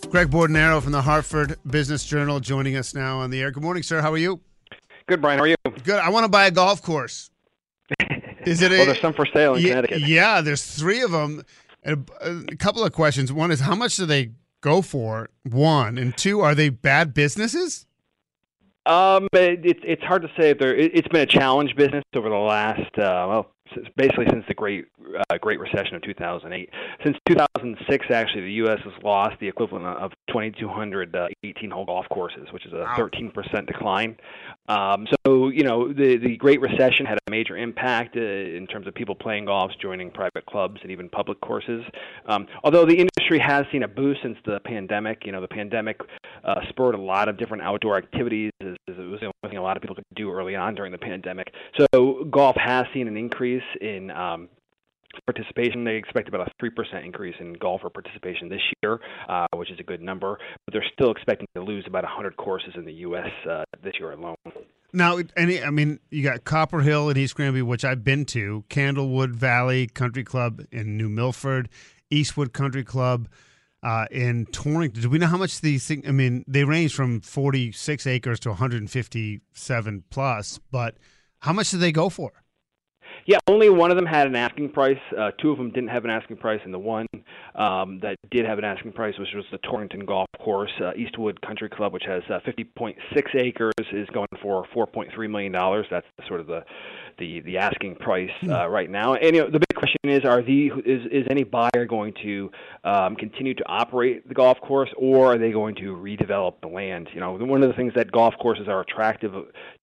Greg 0.09 0.29
Bordonaro 0.29 0.81
from 0.81 0.91
the 0.91 1.01
Hartford 1.01 1.55
Business 1.69 2.03
Journal 2.03 2.39
joining 2.39 2.75
us 2.75 2.93
now 2.93 3.19
on 3.19 3.29
the 3.29 3.41
air. 3.41 3.51
Good 3.51 3.63
morning, 3.63 3.83
sir. 3.83 4.01
How 4.01 4.11
are 4.11 4.17
you? 4.17 4.41
Good, 5.07 5.21
Brian. 5.21 5.37
How 5.37 5.45
are 5.45 5.47
you? 5.47 5.55
Good. 5.83 5.99
I 5.99 6.09
want 6.09 6.25
to 6.25 6.29
buy 6.29 6.47
a 6.47 6.51
golf 6.51 6.81
course. 6.81 7.29
Is 8.45 8.61
it? 8.61 8.71
A, 8.71 8.77
well, 8.77 8.85
there's 8.85 9.01
some 9.01 9.13
for 9.13 9.25
sale 9.25 9.55
in 9.55 9.61
yeah, 9.61 9.69
Connecticut. 9.69 10.01
Yeah, 10.01 10.41
there's 10.41 10.63
three 10.63 11.01
of 11.01 11.11
them. 11.11 11.43
A, 11.83 11.97
a 12.21 12.55
couple 12.57 12.83
of 12.83 12.93
questions. 12.93 13.33
One 13.33 13.51
is 13.51 13.61
how 13.61 13.75
much 13.75 13.95
do 13.95 14.05
they 14.05 14.31
go 14.61 14.81
for? 14.81 15.29
One 15.43 15.97
and 15.97 16.15
two, 16.15 16.41
are 16.41 16.55
they 16.55 16.69
bad 16.69 17.13
businesses? 17.13 17.85
Um, 18.85 19.27
it, 19.33 19.77
it's 19.83 20.03
hard 20.03 20.23
to 20.23 20.27
say 20.39 20.51
if 20.51 20.59
there. 20.59 20.75
It, 20.75 20.95
has 20.95 21.07
been 21.11 21.21
a 21.21 21.25
challenge 21.25 21.75
business 21.75 22.03
over 22.15 22.29
the 22.29 22.35
last 22.35 22.97
uh, 22.97 23.25
well, 23.29 23.51
basically 23.95 24.25
since 24.29 24.43
the 24.47 24.53
Great 24.53 24.85
uh, 25.29 25.37
Great 25.37 25.59
Recession 25.59 25.95
of 25.95 26.01
2008. 26.01 26.69
Since 27.03 27.17
2006, 27.27 28.05
actually, 28.11 28.41
the 28.41 28.53
U.S. 28.53 28.79
has 28.83 28.93
lost 29.03 29.35
the 29.39 29.47
equivalent 29.47 29.85
of 29.85 30.11
2,200 30.29 31.15
uh, 31.15 31.27
18-hole 31.45 31.85
golf 31.85 32.05
courses, 32.09 32.47
which 32.51 32.65
is 32.65 32.73
a 32.73 32.85
13% 32.97 33.67
decline. 33.67 34.17
Um, 34.71 35.05
so, 35.25 35.49
you 35.49 35.63
know, 35.63 35.91
the 35.91 36.15
the 36.15 36.37
Great 36.37 36.61
Recession 36.61 37.05
had 37.05 37.17
a 37.27 37.29
major 37.29 37.57
impact 37.57 38.15
uh, 38.15 38.21
in 38.21 38.67
terms 38.67 38.87
of 38.87 38.95
people 38.95 39.15
playing 39.15 39.45
golf, 39.45 39.71
joining 39.81 40.09
private 40.11 40.45
clubs, 40.45 40.79
and 40.81 40.91
even 40.91 41.09
public 41.09 41.41
courses. 41.41 41.83
Um, 42.25 42.47
although 42.63 42.85
the 42.85 42.97
industry 42.97 43.39
has 43.45 43.65
seen 43.69 43.83
a 43.83 43.87
boost 43.87 44.21
since 44.23 44.37
the 44.45 44.61
pandemic, 44.61 45.25
you 45.25 45.33
know, 45.33 45.41
the 45.41 45.47
pandemic 45.49 45.99
uh, 46.45 46.61
spurred 46.69 46.95
a 46.95 47.01
lot 47.01 47.27
of 47.27 47.37
different 47.37 47.63
outdoor 47.63 47.97
activities. 47.97 48.51
As, 48.61 48.75
as 48.87 48.95
it 48.97 49.09
was 49.09 49.19
the 49.19 49.25
only 49.25 49.49
thing 49.49 49.57
a 49.57 49.61
lot 49.61 49.75
of 49.75 49.81
people 49.81 49.95
could 49.95 50.05
do 50.15 50.31
early 50.31 50.55
on 50.55 50.73
during 50.73 50.93
the 50.93 50.97
pandemic. 50.97 51.53
So 51.77 52.23
golf 52.31 52.55
has 52.55 52.85
seen 52.93 53.09
an 53.09 53.17
increase 53.17 53.63
in 53.81 54.09
um, 54.11 54.47
participation. 55.25 55.83
They 55.83 55.95
expect 55.95 56.27
about 56.27 56.47
a 56.47 56.63
3% 56.63 57.05
increase 57.05 57.35
in 57.39 57.53
golfer 57.53 57.89
participation 57.89 58.49
this 58.49 58.61
year, 58.81 58.99
uh, 59.29 59.47
which 59.55 59.71
is 59.71 59.79
a 59.79 59.83
good 59.83 60.01
number. 60.01 60.37
But 60.65 60.73
they're 60.73 60.85
still 60.93 61.11
expecting 61.11 61.47
to 61.55 61.63
lose 61.63 61.85
about 61.87 62.03
100 62.03 62.37
courses 62.37 62.73
in 62.75 62.85
the 62.85 62.93
U.S. 62.93 63.29
Uh, 63.49 63.63
this 63.83 63.93
year 63.99 64.11
alone. 64.11 64.35
Now, 64.93 65.19
any, 65.37 65.63
I 65.63 65.69
mean, 65.69 65.99
you 66.09 66.21
got 66.21 66.43
Copper 66.43 66.81
Hill 66.81 67.09
in 67.09 67.17
East 67.17 67.35
Granby, 67.35 67.61
which 67.61 67.85
I've 67.85 68.03
been 68.03 68.25
to, 68.25 68.65
Candlewood 68.69 69.33
Valley 69.33 69.87
Country 69.87 70.23
Club 70.23 70.65
in 70.71 70.97
New 70.97 71.07
Milford, 71.07 71.69
Eastwood 72.09 72.51
Country 72.51 72.83
Club 72.83 73.29
uh, 73.83 74.05
in 74.11 74.45
Torrington. 74.47 75.01
Do 75.01 75.09
we 75.09 75.17
know 75.17 75.27
how 75.27 75.37
much 75.37 75.61
these 75.61 75.87
things? 75.87 76.05
I 76.07 76.11
mean, 76.11 76.43
they 76.47 76.65
range 76.65 76.93
from 76.93 77.21
46 77.21 78.05
acres 78.05 78.39
to 78.41 78.49
157 78.49 80.03
plus, 80.09 80.59
but 80.71 80.97
how 81.39 81.53
much 81.53 81.71
do 81.71 81.77
they 81.77 81.91
go 81.91 82.09
for? 82.09 82.40
Yeah, 83.25 83.37
only 83.47 83.69
one 83.69 83.91
of 83.91 83.97
them 83.97 84.05
had 84.05 84.27
an 84.27 84.35
asking 84.35 84.69
price. 84.69 84.99
Uh, 85.17 85.31
two 85.41 85.51
of 85.51 85.57
them 85.57 85.71
didn't 85.71 85.89
have 85.89 86.05
an 86.05 86.11
asking 86.11 86.37
price, 86.37 86.59
and 86.63 86.73
the 86.73 86.79
one 86.79 87.07
um, 87.55 87.99
that 88.01 88.17
did 88.31 88.45
have 88.45 88.57
an 88.57 88.65
asking 88.65 88.93
price, 88.93 89.17
which 89.19 89.29
was 89.35 89.45
the 89.51 89.59
Torrington 89.59 90.05
Golf 90.05 90.27
Course, 90.39 90.71
uh, 90.81 90.91
Eastwood 90.95 91.41
Country 91.41 91.69
Club, 91.69 91.93
which 91.93 92.05
has 92.05 92.23
uh, 92.29 92.39
50.6 92.47 92.95
acres, 93.35 93.73
is 93.91 94.07
going 94.09 94.27
for 94.41 94.65
4.3 94.75 95.29
million 95.29 95.51
dollars. 95.51 95.85
That's 95.91 96.05
sort 96.27 96.39
of 96.39 96.47
the 96.47 96.63
the 97.19 97.41
the 97.41 97.57
asking 97.57 97.95
price 97.95 98.29
hmm. 98.41 98.51
uh, 98.51 98.67
right 98.67 98.89
now. 98.89 99.15
And 99.15 99.35
you 99.35 99.43
know, 99.43 99.49
the 99.49 99.59
big 99.59 99.70
question 99.81 100.09
is: 100.09 100.25
Are 100.25 100.41
the 100.41 100.67
is 100.85 101.05
is 101.11 101.25
any 101.29 101.43
buyer 101.43 101.85
going 101.87 102.13
to 102.23 102.51
um, 102.83 103.15
continue 103.15 103.53
to 103.55 103.63
operate 103.65 104.27
the 104.27 104.33
golf 104.33 104.59
course, 104.61 104.89
or 104.97 105.33
are 105.33 105.37
they 105.37 105.51
going 105.51 105.75
to 105.75 105.95
redevelop 105.95 106.61
the 106.61 106.67
land? 106.67 107.09
You 107.13 107.19
know, 107.19 107.33
one 107.33 107.63
of 107.63 107.69
the 107.69 107.75
things 107.75 107.93
that 107.95 108.11
golf 108.11 108.35
courses 108.39 108.67
are 108.67 108.81
attractive 108.81 109.33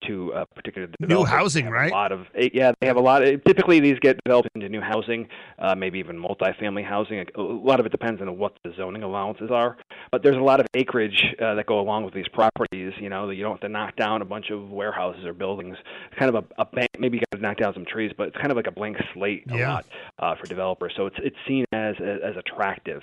to 0.06 0.32
uh, 0.32 0.44
particular 0.54 0.88
new 1.00 1.24
housing, 1.24 1.68
right? 1.68 1.90
A 1.90 1.94
lot 1.94 2.12
of 2.12 2.26
yeah, 2.52 2.72
they 2.80 2.86
have 2.86 2.96
a 2.96 3.00
lot. 3.00 3.22
Of, 3.22 3.42
typically, 3.44 3.80
these 3.80 3.98
get 3.98 4.18
developed 4.24 4.48
into 4.54 4.68
new 4.68 4.80
housing, 4.80 5.28
uh, 5.58 5.74
maybe 5.74 5.98
even 5.98 6.16
multifamily 6.16 6.84
housing. 6.84 7.26
A 7.34 7.40
lot 7.40 7.80
of 7.80 7.86
it 7.86 7.92
depends 7.92 8.22
on 8.22 8.38
what 8.38 8.56
the 8.64 8.72
zoning 8.76 9.02
allowances 9.02 9.50
are, 9.50 9.76
but 10.12 10.22
there's 10.22 10.36
a 10.36 10.40
lot 10.40 10.60
of 10.60 10.66
acreage 10.74 11.24
uh, 11.42 11.54
that 11.54 11.66
go 11.66 11.80
along 11.80 12.04
with 12.04 12.14
these 12.14 12.28
properties. 12.28 12.92
You 13.00 13.08
know, 13.08 13.26
that 13.26 13.34
you 13.34 13.42
don't 13.42 13.52
have 13.52 13.60
to 13.62 13.68
knock 13.68 13.96
down 13.96 14.22
a 14.22 14.24
bunch 14.24 14.50
of 14.50 14.70
warehouses 14.70 15.24
or 15.24 15.32
buildings. 15.32 15.76
It's 16.10 16.18
kind 16.18 16.34
of 16.34 16.44
a, 16.44 16.62
a 16.62 16.64
bank, 16.64 16.90
maybe 16.98 17.18
you 17.18 17.22
got 17.32 17.38
to 17.38 17.42
knock 17.42 17.56
down 17.56 17.74
some 17.74 17.84
trees, 17.84 18.12
but 18.16 18.28
it's 18.28 18.36
kind 18.36 18.50
of 18.50 18.56
like 18.56 18.66
a 18.66 18.72
blank 18.72 18.96
slate 19.12 19.44
a 19.50 19.56
yeah. 19.56 19.80
Uh, 20.18 20.34
for 20.36 20.46
developers. 20.46 20.92
So 20.96 21.06
it's 21.06 21.16
it's 21.18 21.36
seen 21.46 21.64
as 21.72 21.96
as 22.00 22.36
attractive. 22.36 23.02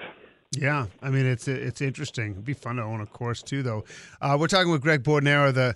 Yeah, 0.51 0.87
I 1.01 1.09
mean 1.09 1.25
it's 1.25 1.47
it's 1.47 1.81
interesting. 1.81 2.31
It'd 2.31 2.45
be 2.45 2.53
fun 2.53 2.77
to 2.77 2.83
own 2.83 3.01
a 3.01 3.05
course 3.05 3.41
too, 3.41 3.63
though. 3.63 3.83
Uh, 4.21 4.37
we're 4.39 4.47
talking 4.47 4.71
with 4.71 4.81
Greg 4.81 5.03
Bordonaro, 5.03 5.53
the 5.53 5.75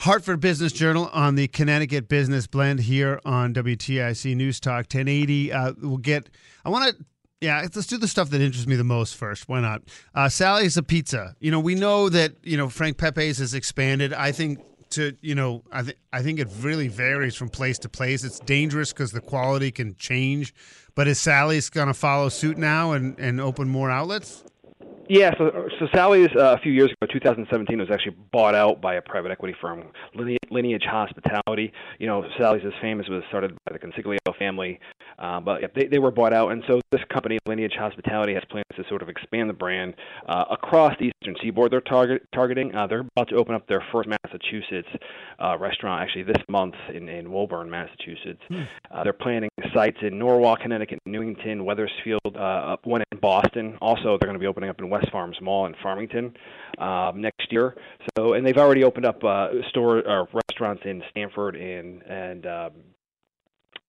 Hartford 0.00 0.40
Business 0.40 0.72
Journal 0.72 1.08
on 1.12 1.34
the 1.34 1.48
Connecticut 1.48 2.08
Business 2.08 2.46
Blend 2.46 2.80
here 2.80 3.20
on 3.24 3.54
WTIC 3.54 4.34
News 4.34 4.60
Talk 4.60 4.84
1080. 4.84 5.52
Uh, 5.52 5.72
we'll 5.80 5.96
get. 5.98 6.28
I 6.64 6.70
want 6.70 6.96
to 6.96 7.04
yeah, 7.40 7.60
let's 7.60 7.86
do 7.86 7.98
the 7.98 8.08
stuff 8.08 8.30
that 8.30 8.40
interests 8.40 8.66
me 8.66 8.74
the 8.74 8.84
most 8.84 9.16
first. 9.16 9.48
Why 9.48 9.60
not? 9.60 9.82
Uh, 10.14 10.28
Sally's 10.28 10.76
Apizza. 10.76 11.34
You 11.40 11.50
know, 11.50 11.60
we 11.60 11.74
know 11.74 12.08
that 12.08 12.32
you 12.42 12.56
know 12.56 12.68
Frank 12.68 12.96
Pepe's 12.96 13.38
has 13.38 13.54
expanded. 13.54 14.12
I 14.14 14.32
think 14.32 14.60
to 14.94 15.16
you 15.20 15.34
know 15.34 15.62
I 15.70 15.82
think 15.82 15.98
I 16.12 16.22
think 16.22 16.38
it 16.38 16.48
really 16.60 16.88
varies 16.88 17.34
from 17.34 17.48
place 17.48 17.78
to 17.80 17.88
place. 17.88 18.24
It's 18.24 18.40
dangerous 18.40 18.92
because 18.92 19.12
the 19.12 19.20
quality 19.20 19.70
can 19.70 19.94
change. 19.96 20.54
But 20.94 21.08
is 21.08 21.20
Sally's 21.20 21.70
going 21.70 21.88
to 21.88 21.94
follow 21.94 22.28
suit 22.28 22.58
now 22.58 22.92
and 22.92 23.18
and 23.18 23.40
open 23.40 23.68
more 23.68 23.90
outlets? 23.90 24.44
Yeah, 25.08 25.32
so 25.36 25.68
so 25.78 25.86
Sally's 25.94 26.30
uh, 26.34 26.56
a 26.56 26.58
few 26.58 26.72
years 26.72 26.90
ago, 26.90 27.12
2017, 27.12 27.78
was 27.78 27.90
actually 27.90 28.16
bought 28.32 28.54
out 28.54 28.80
by 28.80 28.94
a 28.94 29.02
private 29.02 29.30
equity 29.30 29.54
firm, 29.60 29.84
Lineage 30.14 30.84
Hospitality. 30.84 31.72
You 31.98 32.06
know, 32.06 32.24
Sally's 32.38 32.64
is 32.64 32.72
famous 32.80 33.06
was 33.08 33.22
started 33.28 33.54
by 33.66 33.74
the 33.74 33.78
Consiglio 33.78 34.16
family, 34.38 34.80
uh, 35.18 35.40
but 35.40 35.72
they 35.74 35.86
they 35.86 35.98
were 35.98 36.10
bought 36.10 36.32
out, 36.32 36.52
and 36.52 36.62
so 36.66 36.80
this 36.90 37.02
company, 37.12 37.38
Lineage 37.46 37.74
Hospitality, 37.78 38.34
has 38.34 38.42
plans 38.50 38.64
to 38.76 38.84
sort 38.88 39.02
of 39.02 39.08
expand 39.08 39.48
the 39.48 39.54
brand 39.54 39.94
uh, 40.28 40.44
across 40.50 40.94
the 40.98 41.06
Eastern 41.06 41.36
Seaboard. 41.42 41.72
They're 41.72 41.80
target 41.80 42.22
targeting. 42.34 42.74
Uh, 42.74 42.86
they're 42.86 43.06
about 43.16 43.28
to 43.28 43.36
open 43.36 43.54
up 43.54 43.66
their 43.68 43.82
first 43.92 44.08
Massachusetts 44.08 44.88
uh, 45.42 45.56
restaurant 45.58 46.02
actually 46.02 46.24
this 46.24 46.42
month 46.48 46.74
in 46.92 47.08
in 47.08 47.30
Woburn, 47.30 47.70
Massachusetts. 47.70 48.40
Uh, 48.90 49.04
they're 49.04 49.12
planning 49.12 49.50
sites 49.74 49.98
in 50.02 50.18
Norwalk, 50.18 50.60
Connecticut, 50.60 50.98
Newington, 51.06 51.64
Wethersfield, 51.64 52.36
uh, 52.36 52.76
one 52.84 53.02
in 53.12 53.18
Boston. 53.18 53.76
Also, 53.80 54.18
they're 54.18 54.28
going 54.28 54.34
to 54.34 54.38
be 54.38 54.46
opening 54.46 54.70
up 54.70 54.78
in 54.78 54.90
West 54.90 55.10
Farms 55.10 55.36
Mall 55.40 55.66
in 55.66 55.74
Farmington 55.82 56.34
um, 56.78 57.20
next 57.20 57.50
year. 57.50 57.76
So, 58.16 58.34
and 58.34 58.46
they've 58.46 58.56
already 58.56 58.84
opened 58.84 59.06
up 59.06 59.22
uh, 59.24 59.48
store 59.70 60.06
or 60.06 60.28
restaurants 60.32 60.82
in 60.84 61.02
Stamford 61.10 61.56
and 61.56 62.02
and 62.02 62.46
um, 62.46 62.72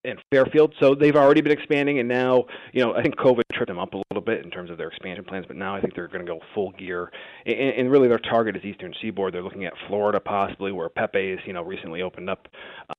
and 0.06 0.20
Fairfield. 0.32 0.74
So 0.80 0.96
they've 0.96 1.15
already 1.15 1.41
been 1.41 1.52
expanding, 1.52 2.00
and 2.00 2.08
now 2.08 2.46
you 2.74 2.84
know 2.84 2.94
I 2.94 3.02
think 3.02 3.15
COVID 3.18 3.41
tripped 3.54 3.70
them 3.70 3.80
up 3.80 3.94
a 3.94 4.02
little 4.12 4.24
bit 4.24 4.44
in 4.44 4.52
terms 4.52 4.70
of 4.70 4.78
their 4.78 4.89
expansion 4.89 5.26
plans. 5.26 5.46
But 5.48 5.58
now 5.58 5.76
I 5.76 5.82
think 5.82 5.96
they're 5.96 6.08
going 6.08 6.26
to 6.26 6.32
go 6.32 6.39
full 6.54 6.72
gear, 6.72 7.12
and, 7.46 7.56
and 7.56 7.91
really 7.91 8.08
their 8.08 8.20
target 8.20 8.56
is 8.56 8.63
Eastern 8.63 8.94
Seaboard. 9.02 9.34
They're 9.34 9.44
looking 9.44 9.65
at 9.65 9.74
Florida 9.88 10.20
possibly, 10.20 10.72
where 10.72 10.89
Pepe's 10.89 11.39
you 11.46 11.54
know 11.54 11.63
recently 11.63 12.02
opened 12.02 12.30
up 12.30 12.48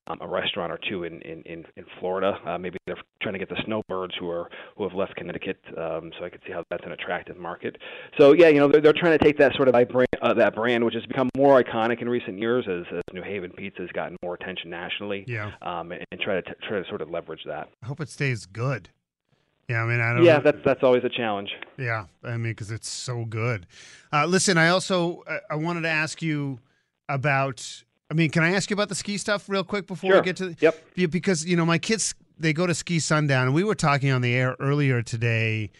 um, 0.07 0.17
a 0.21 0.27
restaurant 0.27 0.71
or 0.71 0.79
two 0.89 1.03
in 1.03 1.21
in 1.21 1.41
in, 1.43 1.65
in 1.75 1.85
Florida. 1.99 2.37
Uh, 2.45 2.57
maybe 2.57 2.77
they're 2.85 2.97
trying 3.21 3.33
to 3.33 3.39
get 3.39 3.49
the 3.49 3.61
snowbirds 3.65 4.13
who 4.19 4.29
are 4.29 4.49
who 4.77 4.83
have 4.83 4.93
left 4.93 5.15
Connecticut. 5.15 5.59
Um, 5.77 6.11
so 6.17 6.25
I 6.25 6.29
could 6.29 6.41
see 6.45 6.53
how 6.53 6.63
that's 6.69 6.85
an 6.85 6.91
attractive 6.91 7.37
market. 7.37 7.77
So 8.19 8.33
yeah, 8.33 8.47
you 8.47 8.59
know 8.59 8.67
they're, 8.67 8.81
they're 8.81 8.93
trying 8.93 9.17
to 9.17 9.23
take 9.23 9.37
that 9.37 9.53
sort 9.55 9.67
of 9.67 9.73
brand, 9.89 10.07
uh, 10.21 10.33
that 10.33 10.55
brand, 10.55 10.83
which 10.83 10.95
has 10.95 11.05
become 11.05 11.29
more 11.35 11.61
iconic 11.61 12.01
in 12.01 12.09
recent 12.09 12.39
years 12.39 12.65
as, 12.67 12.85
as 12.95 13.03
New 13.13 13.23
Haven 13.23 13.51
Pizza 13.51 13.81
has 13.81 13.91
gotten 13.91 14.17
more 14.23 14.33
attention 14.35 14.69
nationally. 14.69 15.23
Yeah. 15.27 15.51
Um, 15.61 15.91
and, 15.91 16.05
and 16.11 16.21
try 16.21 16.35
to 16.35 16.41
t- 16.41 16.53
try 16.67 16.81
to 16.81 16.87
sort 16.87 16.96
of 17.01 17.09
leverage 17.09 17.43
that. 17.45 17.69
I 17.83 17.85
hope 17.85 18.01
it 18.01 18.09
stays 18.09 18.45
good. 18.45 18.89
Yeah, 19.69 19.83
I 19.83 19.85
mean, 19.85 19.99
I 19.99 20.13
don't. 20.13 20.23
Yeah, 20.23 20.37
know. 20.37 20.43
that's 20.43 20.63
that's 20.63 20.83
always 20.83 21.03
a 21.03 21.09
challenge. 21.09 21.51
Yeah, 21.77 22.05
I 22.23 22.31
mean, 22.31 22.51
because 22.51 22.71
it's 22.71 22.89
so 22.89 23.25
good. 23.25 23.67
Uh, 24.13 24.25
listen, 24.25 24.57
I 24.57 24.69
also 24.69 25.23
I 25.49 25.55
wanted 25.55 25.81
to 25.81 25.89
ask 25.89 26.21
you 26.21 26.59
about. 27.09 27.83
I 28.09 28.13
mean, 28.13 28.29
can 28.29 28.41
I 28.43 28.51
ask 28.51 28.69
you 28.69 28.73
about 28.73 28.87
the 28.87 28.95
ski 28.95 29.17
stuff 29.17 29.49
real 29.49 29.65
quick 29.65 29.85
before 29.85 30.11
sure. 30.11 30.21
we 30.21 30.25
get 30.25 30.37
to? 30.37 30.49
The, 30.49 30.55
yep. 30.95 31.11
Because 31.11 31.45
you 31.45 31.57
know, 31.57 31.65
my 31.65 31.77
kids 31.77 32.15
they 32.39 32.53
go 32.53 32.65
to 32.65 32.73
ski 32.73 32.99
sundown, 32.99 33.47
and 33.47 33.53
we 33.53 33.65
were 33.65 33.75
talking 33.75 34.11
on 34.11 34.21
the 34.21 34.33
air 34.33 34.55
earlier 34.59 35.01
today 35.01 35.71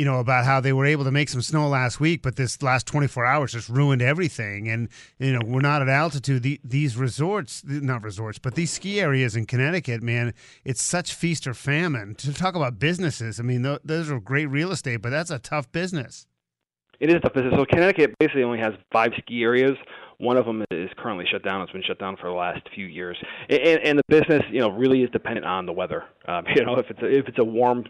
you 0.00 0.06
know, 0.06 0.18
about 0.18 0.46
how 0.46 0.60
they 0.60 0.72
were 0.72 0.86
able 0.86 1.04
to 1.04 1.10
make 1.10 1.28
some 1.28 1.42
snow 1.42 1.68
last 1.68 2.00
week, 2.00 2.22
but 2.22 2.36
this 2.36 2.62
last 2.62 2.86
24 2.86 3.26
hours 3.26 3.52
just 3.52 3.68
ruined 3.68 4.00
everything. 4.00 4.66
And, 4.66 4.88
you 5.18 5.30
know, 5.30 5.40
we're 5.44 5.60
not 5.60 5.82
at 5.82 5.90
altitude. 5.90 6.42
The, 6.42 6.58
these 6.64 6.96
resorts, 6.96 7.62
not 7.66 8.02
resorts, 8.02 8.38
but 8.38 8.54
these 8.54 8.70
ski 8.70 8.98
areas 8.98 9.36
in 9.36 9.44
Connecticut, 9.44 10.02
man, 10.02 10.32
it's 10.64 10.80
such 10.80 11.12
feast 11.12 11.46
or 11.46 11.52
famine. 11.52 12.14
To 12.14 12.32
talk 12.32 12.54
about 12.54 12.78
businesses, 12.78 13.38
I 13.38 13.42
mean, 13.42 13.62
th- 13.62 13.80
those 13.84 14.10
are 14.10 14.18
great 14.18 14.46
real 14.46 14.72
estate, 14.72 15.02
but 15.02 15.10
that's 15.10 15.30
a 15.30 15.38
tough 15.38 15.70
business. 15.70 16.26
It 16.98 17.10
is 17.10 17.16
a 17.16 17.20
tough 17.20 17.34
business. 17.34 17.52
So 17.54 17.66
Connecticut 17.66 18.14
basically 18.18 18.44
only 18.44 18.58
has 18.60 18.72
five 18.90 19.10
ski 19.18 19.42
areas 19.42 19.76
One 20.18 20.36
of 20.36 20.44
them 20.44 20.64
is 20.70 20.90
currently 20.98 21.24
shut 21.30 21.42
down. 21.42 21.62
It's 21.62 21.72
been 21.72 21.82
shut 21.82 21.98
down 21.98 22.18
for 22.18 22.28
the 22.28 22.34
last 22.34 22.60
few 22.74 22.84
years, 22.84 23.16
and, 23.48 23.80
and 23.82 23.98
the 23.98 24.02
business, 24.08 24.42
you 24.50 24.60
know, 24.60 24.70
really 24.70 25.02
is 25.02 25.08
dependent 25.10 25.46
on 25.46 25.64
the 25.64 25.72
weather. 25.72 26.04
Um, 26.28 26.44
you 26.54 26.62
know, 26.62 26.76
if 26.76 26.90
it's 26.90 27.00
a, 27.02 27.06
if 27.06 27.26
it's 27.26 27.38
a 27.38 27.44
warm 27.44 27.84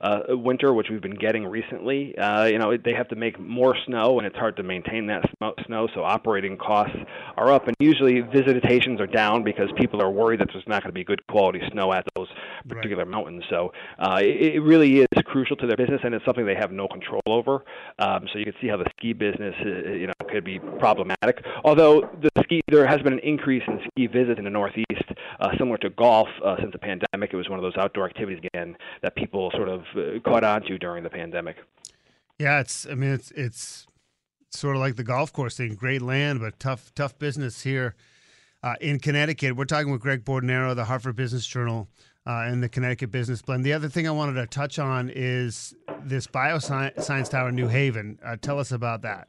uh, 0.00 0.20
winter, 0.28 0.72
which 0.72 0.88
we've 0.90 1.02
been 1.02 1.16
getting 1.16 1.46
recently, 1.46 2.16
uh, 2.18 2.44
you 2.44 2.58
know, 2.58 2.76
they 2.76 2.92
have 2.92 3.08
to 3.08 3.16
make 3.16 3.38
more 3.38 3.76
snow, 3.86 4.18
and 4.18 4.26
it's 4.26 4.36
hard 4.36 4.56
to 4.56 4.62
maintain 4.62 5.06
that 5.06 5.24
snow. 5.66 5.88
So 5.94 6.02
operating 6.04 6.56
costs 6.56 6.96
are 7.36 7.52
up, 7.52 7.66
and 7.66 7.76
usually 7.80 8.20
visitations 8.20 9.00
are 9.00 9.06
down 9.06 9.42
because 9.42 9.68
people 9.76 10.02
are 10.02 10.10
worried 10.10 10.40
that 10.40 10.48
there's 10.52 10.66
not 10.66 10.82
going 10.82 10.90
to 10.90 10.94
be 10.94 11.04
good 11.04 11.26
quality 11.26 11.60
snow 11.72 11.92
at 11.92 12.04
those 12.14 12.28
particular 12.68 13.04
right. 13.04 13.10
mountains. 13.10 13.44
So 13.50 13.72
uh, 13.98 14.18
it, 14.20 14.54
it 14.54 14.60
really 14.60 15.00
is 15.00 15.06
crucial 15.24 15.56
to 15.56 15.66
their 15.66 15.76
business, 15.76 16.00
and 16.04 16.14
it's 16.14 16.24
something 16.24 16.46
they 16.46 16.54
have 16.54 16.72
no 16.72 16.88
control 16.88 17.22
over. 17.26 17.64
Um, 17.98 18.26
so 18.32 18.38
you 18.38 18.44
can 18.44 18.54
see 18.60 18.68
how 18.68 18.76
the 18.76 18.86
ski 18.96 19.12
business, 19.12 19.54
uh, 19.64 19.90
you 19.90 20.06
know, 20.06 20.12
could 20.30 20.44
be 20.44 20.58
problematic. 20.58 21.44
Although 21.64 22.08
the 22.20 22.30
ski, 22.42 22.60
there 22.70 22.86
has 22.86 23.00
been 23.02 23.12
an 23.12 23.18
increase 23.20 23.62
in 23.66 23.80
ski 23.90 24.06
visits 24.06 24.38
in 24.38 24.44
the 24.44 24.50
Northeast, 24.50 24.86
uh, 25.40 25.50
similar 25.58 25.78
to 25.78 25.90
golf 25.90 26.28
uh, 26.44 26.56
since 26.58 26.72
the 26.72 26.78
pandemic. 26.78 27.32
It 27.32 27.36
was 27.36 27.48
one 27.48 27.58
of 27.58 27.62
those 27.62 27.76
outdoor 27.76 28.06
activities 28.06 28.42
again 28.44 28.76
that 29.02 29.14
people 29.16 29.50
sort 29.54 29.68
of 29.68 29.80
uh, 29.80 29.85
caught 30.24 30.44
on 30.44 30.62
to 30.62 30.78
during 30.78 31.02
the 31.02 31.10
pandemic. 31.10 31.56
Yeah, 32.38 32.60
it's. 32.60 32.86
I 32.86 32.94
mean, 32.94 33.10
it's 33.10 33.30
it's 33.32 33.86
sort 34.50 34.76
of 34.76 34.80
like 34.80 34.96
the 34.96 35.04
golf 35.04 35.32
course 35.32 35.56
thing. 35.56 35.74
Great 35.74 36.02
land, 36.02 36.40
but 36.40 36.58
tough 36.58 36.92
tough 36.94 37.18
business 37.18 37.62
here 37.62 37.94
uh, 38.62 38.74
in 38.80 38.98
Connecticut. 38.98 39.56
We're 39.56 39.64
talking 39.64 39.90
with 39.92 40.00
Greg 40.00 40.24
Bordonaro, 40.24 40.74
the 40.74 40.84
Hartford 40.84 41.16
Business 41.16 41.46
Journal, 41.46 41.88
uh, 42.26 42.44
and 42.46 42.62
the 42.62 42.68
Connecticut 42.68 43.10
Business 43.10 43.42
Blend. 43.42 43.64
The 43.64 43.72
other 43.72 43.88
thing 43.88 44.06
I 44.06 44.10
wanted 44.10 44.34
to 44.34 44.46
touch 44.46 44.78
on 44.78 45.10
is 45.14 45.74
this 46.02 46.26
bioscience 46.26 47.30
tower 47.30 47.48
in 47.48 47.54
New 47.54 47.68
Haven. 47.68 48.18
Uh, 48.24 48.36
tell 48.40 48.58
us 48.58 48.72
about 48.72 49.02
that. 49.02 49.28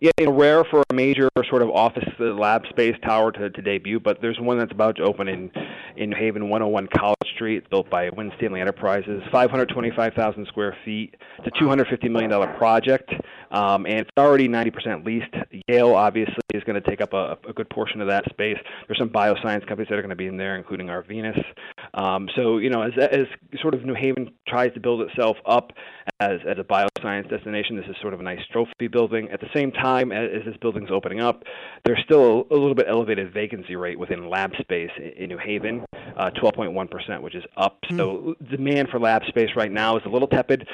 Yeah, 0.00 0.12
you 0.18 0.24
know, 0.24 0.32
rare 0.32 0.64
for 0.64 0.82
a 0.88 0.94
major 0.94 1.28
sort 1.50 1.60
of 1.60 1.68
office 1.68 2.08
lab 2.18 2.62
space 2.70 2.96
tower 3.04 3.32
to, 3.32 3.50
to 3.50 3.60
debut, 3.60 4.00
but 4.00 4.22
there's 4.22 4.40
one 4.40 4.56
that's 4.56 4.72
about 4.72 4.96
to 4.96 5.02
open 5.02 5.28
in 5.28 5.50
in 5.94 6.08
New 6.08 6.16
Haven, 6.16 6.48
101 6.48 6.88
College 6.96 7.16
Street. 7.34 7.68
Built 7.68 7.90
by 7.90 8.08
Winstanley 8.08 8.62
Enterprises, 8.62 9.22
525,000 9.30 10.46
square 10.46 10.74
feet. 10.86 11.16
It's 11.38 11.48
a 11.48 11.60
250 11.60 12.08
million 12.08 12.30
dollar 12.30 12.46
project, 12.56 13.12
um, 13.50 13.84
and 13.84 14.00
it's 14.00 14.10
already 14.16 14.48
90% 14.48 15.04
leased. 15.04 15.34
Yale 15.68 15.94
obviously 15.94 16.38
is 16.54 16.64
going 16.64 16.80
to 16.82 16.88
take 16.88 17.02
up 17.02 17.12
a, 17.12 17.36
a 17.46 17.52
good 17.52 17.68
portion 17.68 18.00
of 18.00 18.08
that 18.08 18.24
space. 18.30 18.56
There's 18.86 18.98
some 18.98 19.10
bioscience 19.10 19.66
companies 19.66 19.88
that 19.90 19.98
are 19.98 20.02
going 20.02 20.08
to 20.08 20.16
be 20.16 20.28
in 20.28 20.38
there, 20.38 20.56
including 20.56 20.86
Arvinas. 20.86 21.44
Um, 21.92 22.26
so 22.36 22.56
you 22.56 22.70
know, 22.70 22.80
as 22.80 22.92
as 22.96 23.26
sort 23.60 23.74
of 23.74 23.84
New 23.84 23.94
Haven 23.94 24.30
tries 24.48 24.72
to 24.72 24.80
build 24.80 25.02
itself 25.02 25.36
up 25.44 25.72
as 26.20 26.40
as 26.48 26.56
a 26.58 26.64
bioscience 26.64 27.28
destination, 27.28 27.76
this 27.76 27.86
is 27.86 27.96
sort 28.00 28.14
of 28.14 28.20
a 28.20 28.22
nice 28.22 28.40
trophy 28.50 28.88
building. 28.90 29.28
At 29.30 29.40
the 29.40 29.48
same 29.54 29.72
time 29.72 29.89
as, 29.98 30.30
as 30.40 30.44
this 30.44 30.56
building's 30.60 30.90
opening 30.90 31.20
up, 31.20 31.42
there's 31.84 32.00
still 32.04 32.46
a, 32.50 32.54
a, 32.54 32.56
little 32.56 32.74
bit 32.74 32.86
elevated 32.88 33.32
vacancy 33.32 33.76
rate 33.76 33.98
within 33.98 34.28
lab 34.28 34.52
space 34.60 34.90
in, 34.96 35.24
in 35.24 35.28
New 35.28 35.38
Haven, 35.38 35.84
uh, 36.16 36.30
12.1%, 36.42 37.22
which 37.22 37.34
is 37.34 37.44
up. 37.56 37.78
Mm. 37.90 37.96
So 37.96 38.34
demand 38.50 38.88
for 38.90 38.98
lab 38.98 39.22
space 39.28 39.50
right 39.56 39.70
now 39.70 39.96
is 39.96 40.02
a 40.06 40.08
little 40.08 40.28
tepid 40.28 40.66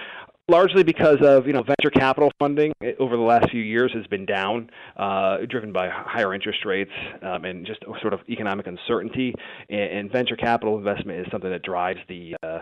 largely 0.49 0.85
because 0.85 1.19
of 1.23 1.47
you 1.47 1.53
know 1.53 1.63
venture 1.63 1.91
capital 1.91 2.31
funding 2.39 2.73
over 2.99 3.17
the 3.17 3.23
last 3.23 3.51
few 3.51 3.63
years 3.63 3.93
has 3.95 4.07
been 4.07 4.27
down, 4.27 4.71
uh, 4.97 5.39
driven 5.49 5.73
by 5.73 5.89
higher 5.89 6.35
interest 6.35 6.65
rates 6.65 6.93
um, 7.23 7.45
and 7.45 7.67
just 7.67 7.81
sort 8.01 8.13
of 8.13 8.21
economic 8.29 8.67
uncertainty. 8.67 9.35
And, 9.69 9.81
and 9.81 10.13
venture 10.13 10.37
capital 10.37 10.79
investment 10.79 11.21
is 11.21 11.27
something 11.31 11.51
that 11.51 11.63
drives 11.63 12.01
the 12.09 12.37
uh, 12.43 12.61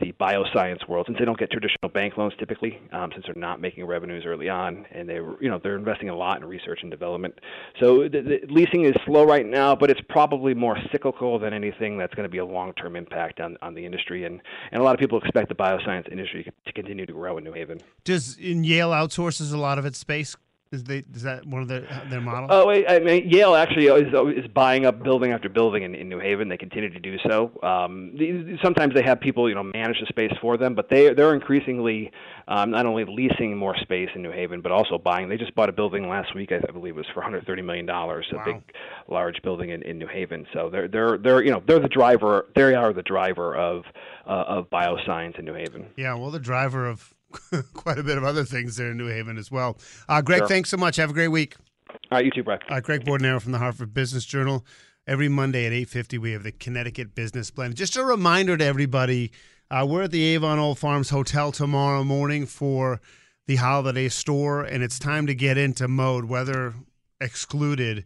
the 0.00 0.12
bioscience 0.12 0.86
world, 0.88 1.06
since 1.06 1.18
they 1.18 1.24
don't 1.24 1.38
get 1.38 1.50
traditional 1.50 1.88
bank 1.88 2.16
loans 2.16 2.32
typically, 2.38 2.80
um, 2.92 3.10
since 3.12 3.24
they're 3.26 3.34
not 3.34 3.60
making 3.60 3.84
revenues 3.86 4.24
early 4.26 4.48
on, 4.48 4.86
and 4.92 5.08
they 5.08 5.14
you 5.14 5.48
know 5.48 5.60
they're 5.62 5.76
investing 5.76 6.08
a 6.08 6.16
lot 6.16 6.40
in 6.40 6.44
research 6.44 6.80
and 6.82 6.90
development. 6.90 7.34
So 7.80 8.08
the, 8.08 8.20
the 8.22 8.40
leasing 8.48 8.84
is 8.84 8.94
slow 9.04 9.24
right 9.24 9.46
now, 9.46 9.74
but 9.74 9.90
it's 9.90 10.00
probably 10.08 10.54
more 10.54 10.76
cyclical 10.92 11.38
than 11.38 11.52
anything 11.52 11.98
that's 11.98 12.14
going 12.14 12.24
to 12.24 12.30
be 12.30 12.38
a 12.38 12.46
long-term 12.46 12.96
impact 12.96 13.40
on, 13.40 13.56
on 13.62 13.74
the 13.74 13.84
industry. 13.84 14.24
And 14.24 14.40
and 14.72 14.80
a 14.80 14.84
lot 14.84 14.94
of 14.94 15.00
people 15.00 15.18
expect 15.18 15.48
the 15.48 15.54
bioscience 15.54 16.10
industry 16.10 16.50
to 16.66 16.72
continue 16.72 17.06
to 17.06 17.12
grow 17.12 17.38
in 17.38 17.44
New 17.44 17.52
Haven. 17.52 17.80
Does 18.04 18.38
Yale 18.38 18.90
outsources 18.90 19.52
a 19.52 19.58
lot 19.58 19.78
of 19.78 19.84
its 19.84 19.98
space 19.98 20.36
is, 20.70 20.84
they, 20.84 21.04
is 21.14 21.22
that 21.22 21.46
one 21.46 21.62
of 21.62 21.68
their 21.68 21.86
their 22.10 22.20
models? 22.20 22.50
Oh, 22.52 22.66
wait, 22.66 22.84
I 22.88 22.98
mean, 22.98 23.28
Yale 23.28 23.54
actually 23.54 23.86
is, 23.86 24.12
is 24.36 24.48
buying 24.48 24.84
up 24.84 25.02
building 25.02 25.32
after 25.32 25.48
building 25.48 25.82
in, 25.82 25.94
in 25.94 26.08
New 26.08 26.18
Haven. 26.18 26.48
They 26.48 26.56
continue 26.56 26.90
to 26.90 27.00
do 27.00 27.16
so. 27.26 27.50
Um, 27.62 28.16
sometimes 28.62 28.94
they 28.94 29.02
have 29.02 29.20
people, 29.20 29.48
you 29.48 29.54
know, 29.54 29.62
manage 29.62 30.00
the 30.00 30.06
space 30.06 30.32
for 30.40 30.56
them, 30.56 30.74
but 30.74 30.90
they 30.90 31.14
they're 31.14 31.34
increasingly 31.34 32.10
um, 32.48 32.70
not 32.70 32.86
only 32.86 33.04
leasing 33.04 33.56
more 33.56 33.76
space 33.78 34.10
in 34.14 34.22
New 34.22 34.32
Haven, 34.32 34.60
but 34.60 34.72
also 34.72 34.98
buying. 34.98 35.28
They 35.28 35.36
just 35.36 35.54
bought 35.54 35.68
a 35.68 35.72
building 35.72 36.08
last 36.08 36.34
week, 36.34 36.52
I 36.52 36.58
believe, 36.70 36.94
it 36.94 36.98
was 36.98 37.06
for 37.14 37.20
130 37.20 37.62
million 37.62 37.86
dollars, 37.86 38.26
a 38.32 38.36
wow. 38.36 38.44
big, 38.44 38.62
large 39.08 39.40
building 39.42 39.70
in, 39.70 39.82
in 39.82 39.98
New 39.98 40.08
Haven. 40.08 40.46
So 40.52 40.68
they're 40.70 40.88
they're 40.88 41.18
they're 41.18 41.42
you 41.42 41.50
know 41.50 41.62
they're 41.66 41.80
the 41.80 41.88
driver. 41.88 42.46
They 42.54 42.74
are 42.74 42.92
the 42.92 43.02
driver 43.02 43.56
of 43.56 43.84
uh, 44.26 44.44
of 44.46 44.70
bioscience 44.70 45.38
in 45.38 45.44
New 45.44 45.54
Haven. 45.54 45.86
Yeah, 45.96 46.14
well, 46.14 46.30
the 46.30 46.38
driver 46.38 46.86
of 46.86 47.14
quite 47.74 47.98
a 47.98 48.02
bit 48.02 48.18
of 48.18 48.24
other 48.24 48.44
things 48.44 48.76
there 48.76 48.90
in 48.90 48.96
New 48.96 49.06
Haven 49.06 49.36
as 49.36 49.50
well. 49.50 49.78
Uh, 50.08 50.22
Greg, 50.22 50.40
sure. 50.40 50.48
thanks 50.48 50.70
so 50.70 50.76
much. 50.76 50.96
Have 50.96 51.10
a 51.10 51.14
great 51.14 51.28
week. 51.28 51.56
All 51.90 51.96
right, 52.12 52.24
you 52.24 52.30
too, 52.30 52.42
Brad. 52.42 52.62
Uh, 52.68 52.80
Greg 52.80 53.04
Bordonaro 53.04 53.40
from 53.40 53.52
the 53.52 53.58
Hartford 53.58 53.94
Business 53.94 54.24
Journal. 54.24 54.64
Every 55.06 55.28
Monday 55.28 55.66
at 55.66 55.72
8.50, 55.72 56.18
we 56.18 56.32
have 56.32 56.42
the 56.42 56.52
Connecticut 56.52 57.14
Business 57.14 57.50
Blend. 57.50 57.76
Just 57.76 57.96
a 57.96 58.04
reminder 58.04 58.56
to 58.58 58.64
everybody, 58.64 59.32
uh, 59.70 59.86
we're 59.88 60.02
at 60.02 60.10
the 60.10 60.22
Avon 60.34 60.58
Old 60.58 60.78
Farms 60.78 61.10
Hotel 61.10 61.50
tomorrow 61.50 62.04
morning 62.04 62.44
for 62.44 63.00
the 63.46 63.56
holiday 63.56 64.10
store, 64.10 64.62
and 64.62 64.82
it's 64.82 64.98
time 64.98 65.26
to 65.26 65.34
get 65.34 65.56
into 65.56 65.88
mode, 65.88 66.26
weather 66.26 66.74
excluded. 67.20 68.04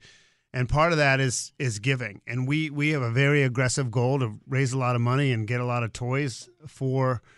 And 0.52 0.68
part 0.68 0.92
of 0.92 0.98
that 0.98 1.18
is 1.18 1.52
is 1.58 1.80
giving. 1.80 2.20
And 2.26 2.46
we, 2.46 2.70
we 2.70 2.90
have 2.90 3.02
a 3.02 3.10
very 3.10 3.42
aggressive 3.42 3.90
goal 3.90 4.20
to 4.20 4.38
raise 4.46 4.72
a 4.72 4.78
lot 4.78 4.94
of 4.94 5.00
money 5.00 5.32
and 5.32 5.48
get 5.48 5.60
a 5.60 5.64
lot 5.64 5.82
of 5.82 5.92
toys 5.92 6.48
for– 6.66 7.20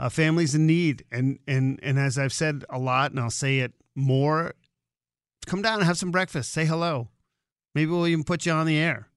uh, 0.00 0.08
families 0.08 0.54
in 0.54 0.66
need. 0.66 1.04
And 1.12 1.38
and 1.46 1.78
and 1.82 1.98
as 1.98 2.18
I've 2.18 2.32
said 2.32 2.64
a 2.70 2.78
lot, 2.78 3.12
and 3.12 3.20
I'll 3.20 3.30
say 3.30 3.58
it 3.58 3.72
more, 3.94 4.54
come 5.46 5.62
down 5.62 5.74
and 5.74 5.84
have 5.84 5.98
some 5.98 6.10
breakfast. 6.10 6.50
Say 6.50 6.64
hello. 6.64 7.10
Maybe 7.74 7.90
we'll 7.90 8.08
even 8.08 8.24
put 8.24 8.46
you 8.46 8.52
on 8.52 8.66
the 8.66 8.78
air. 8.78 9.08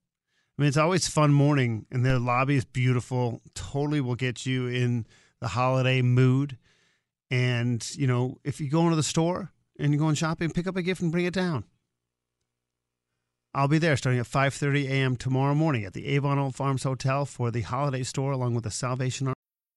I 0.57 0.61
mean, 0.61 0.67
it's 0.67 0.77
always 0.77 1.07
fun 1.07 1.33
morning, 1.33 1.87
and 1.89 2.05
the 2.05 2.19
lobby 2.19 2.57
is 2.57 2.65
beautiful. 2.65 3.41
Totally 3.55 4.01
will 4.01 4.15
get 4.15 4.45
you 4.45 4.67
in 4.67 5.07
the 5.39 5.47
holiday 5.47 6.03
mood. 6.03 6.57
And 7.31 7.83
you 7.95 8.05
know, 8.05 8.37
if 8.43 8.61
you 8.61 8.69
go 8.69 8.83
into 8.83 8.95
the 8.95 9.03
store 9.03 9.51
and 9.79 9.93
you 9.93 9.97
go 9.97 10.09
in 10.09 10.15
shopping, 10.15 10.51
pick 10.51 10.67
up 10.67 10.75
a 10.75 10.83
gift 10.83 11.01
and 11.01 11.11
bring 11.11 11.25
it 11.25 11.33
down. 11.33 11.63
I'll 13.55 13.67
be 13.67 13.77
there 13.77 13.95
starting 13.95 14.19
at 14.19 14.27
5:30 14.27 14.89
a.m. 14.89 15.15
tomorrow 15.15 15.55
morning 15.55 15.85
at 15.85 15.93
the 15.93 16.07
Avon 16.07 16.39
Old 16.39 16.55
Farms 16.55 16.83
Hotel 16.83 17.25
for 17.25 17.51
the 17.51 17.61
holiday 17.61 18.03
store, 18.03 18.33
along 18.33 18.53
with 18.53 18.65
the 18.65 18.71
Salvation 18.71 19.27
Army. 19.27 19.32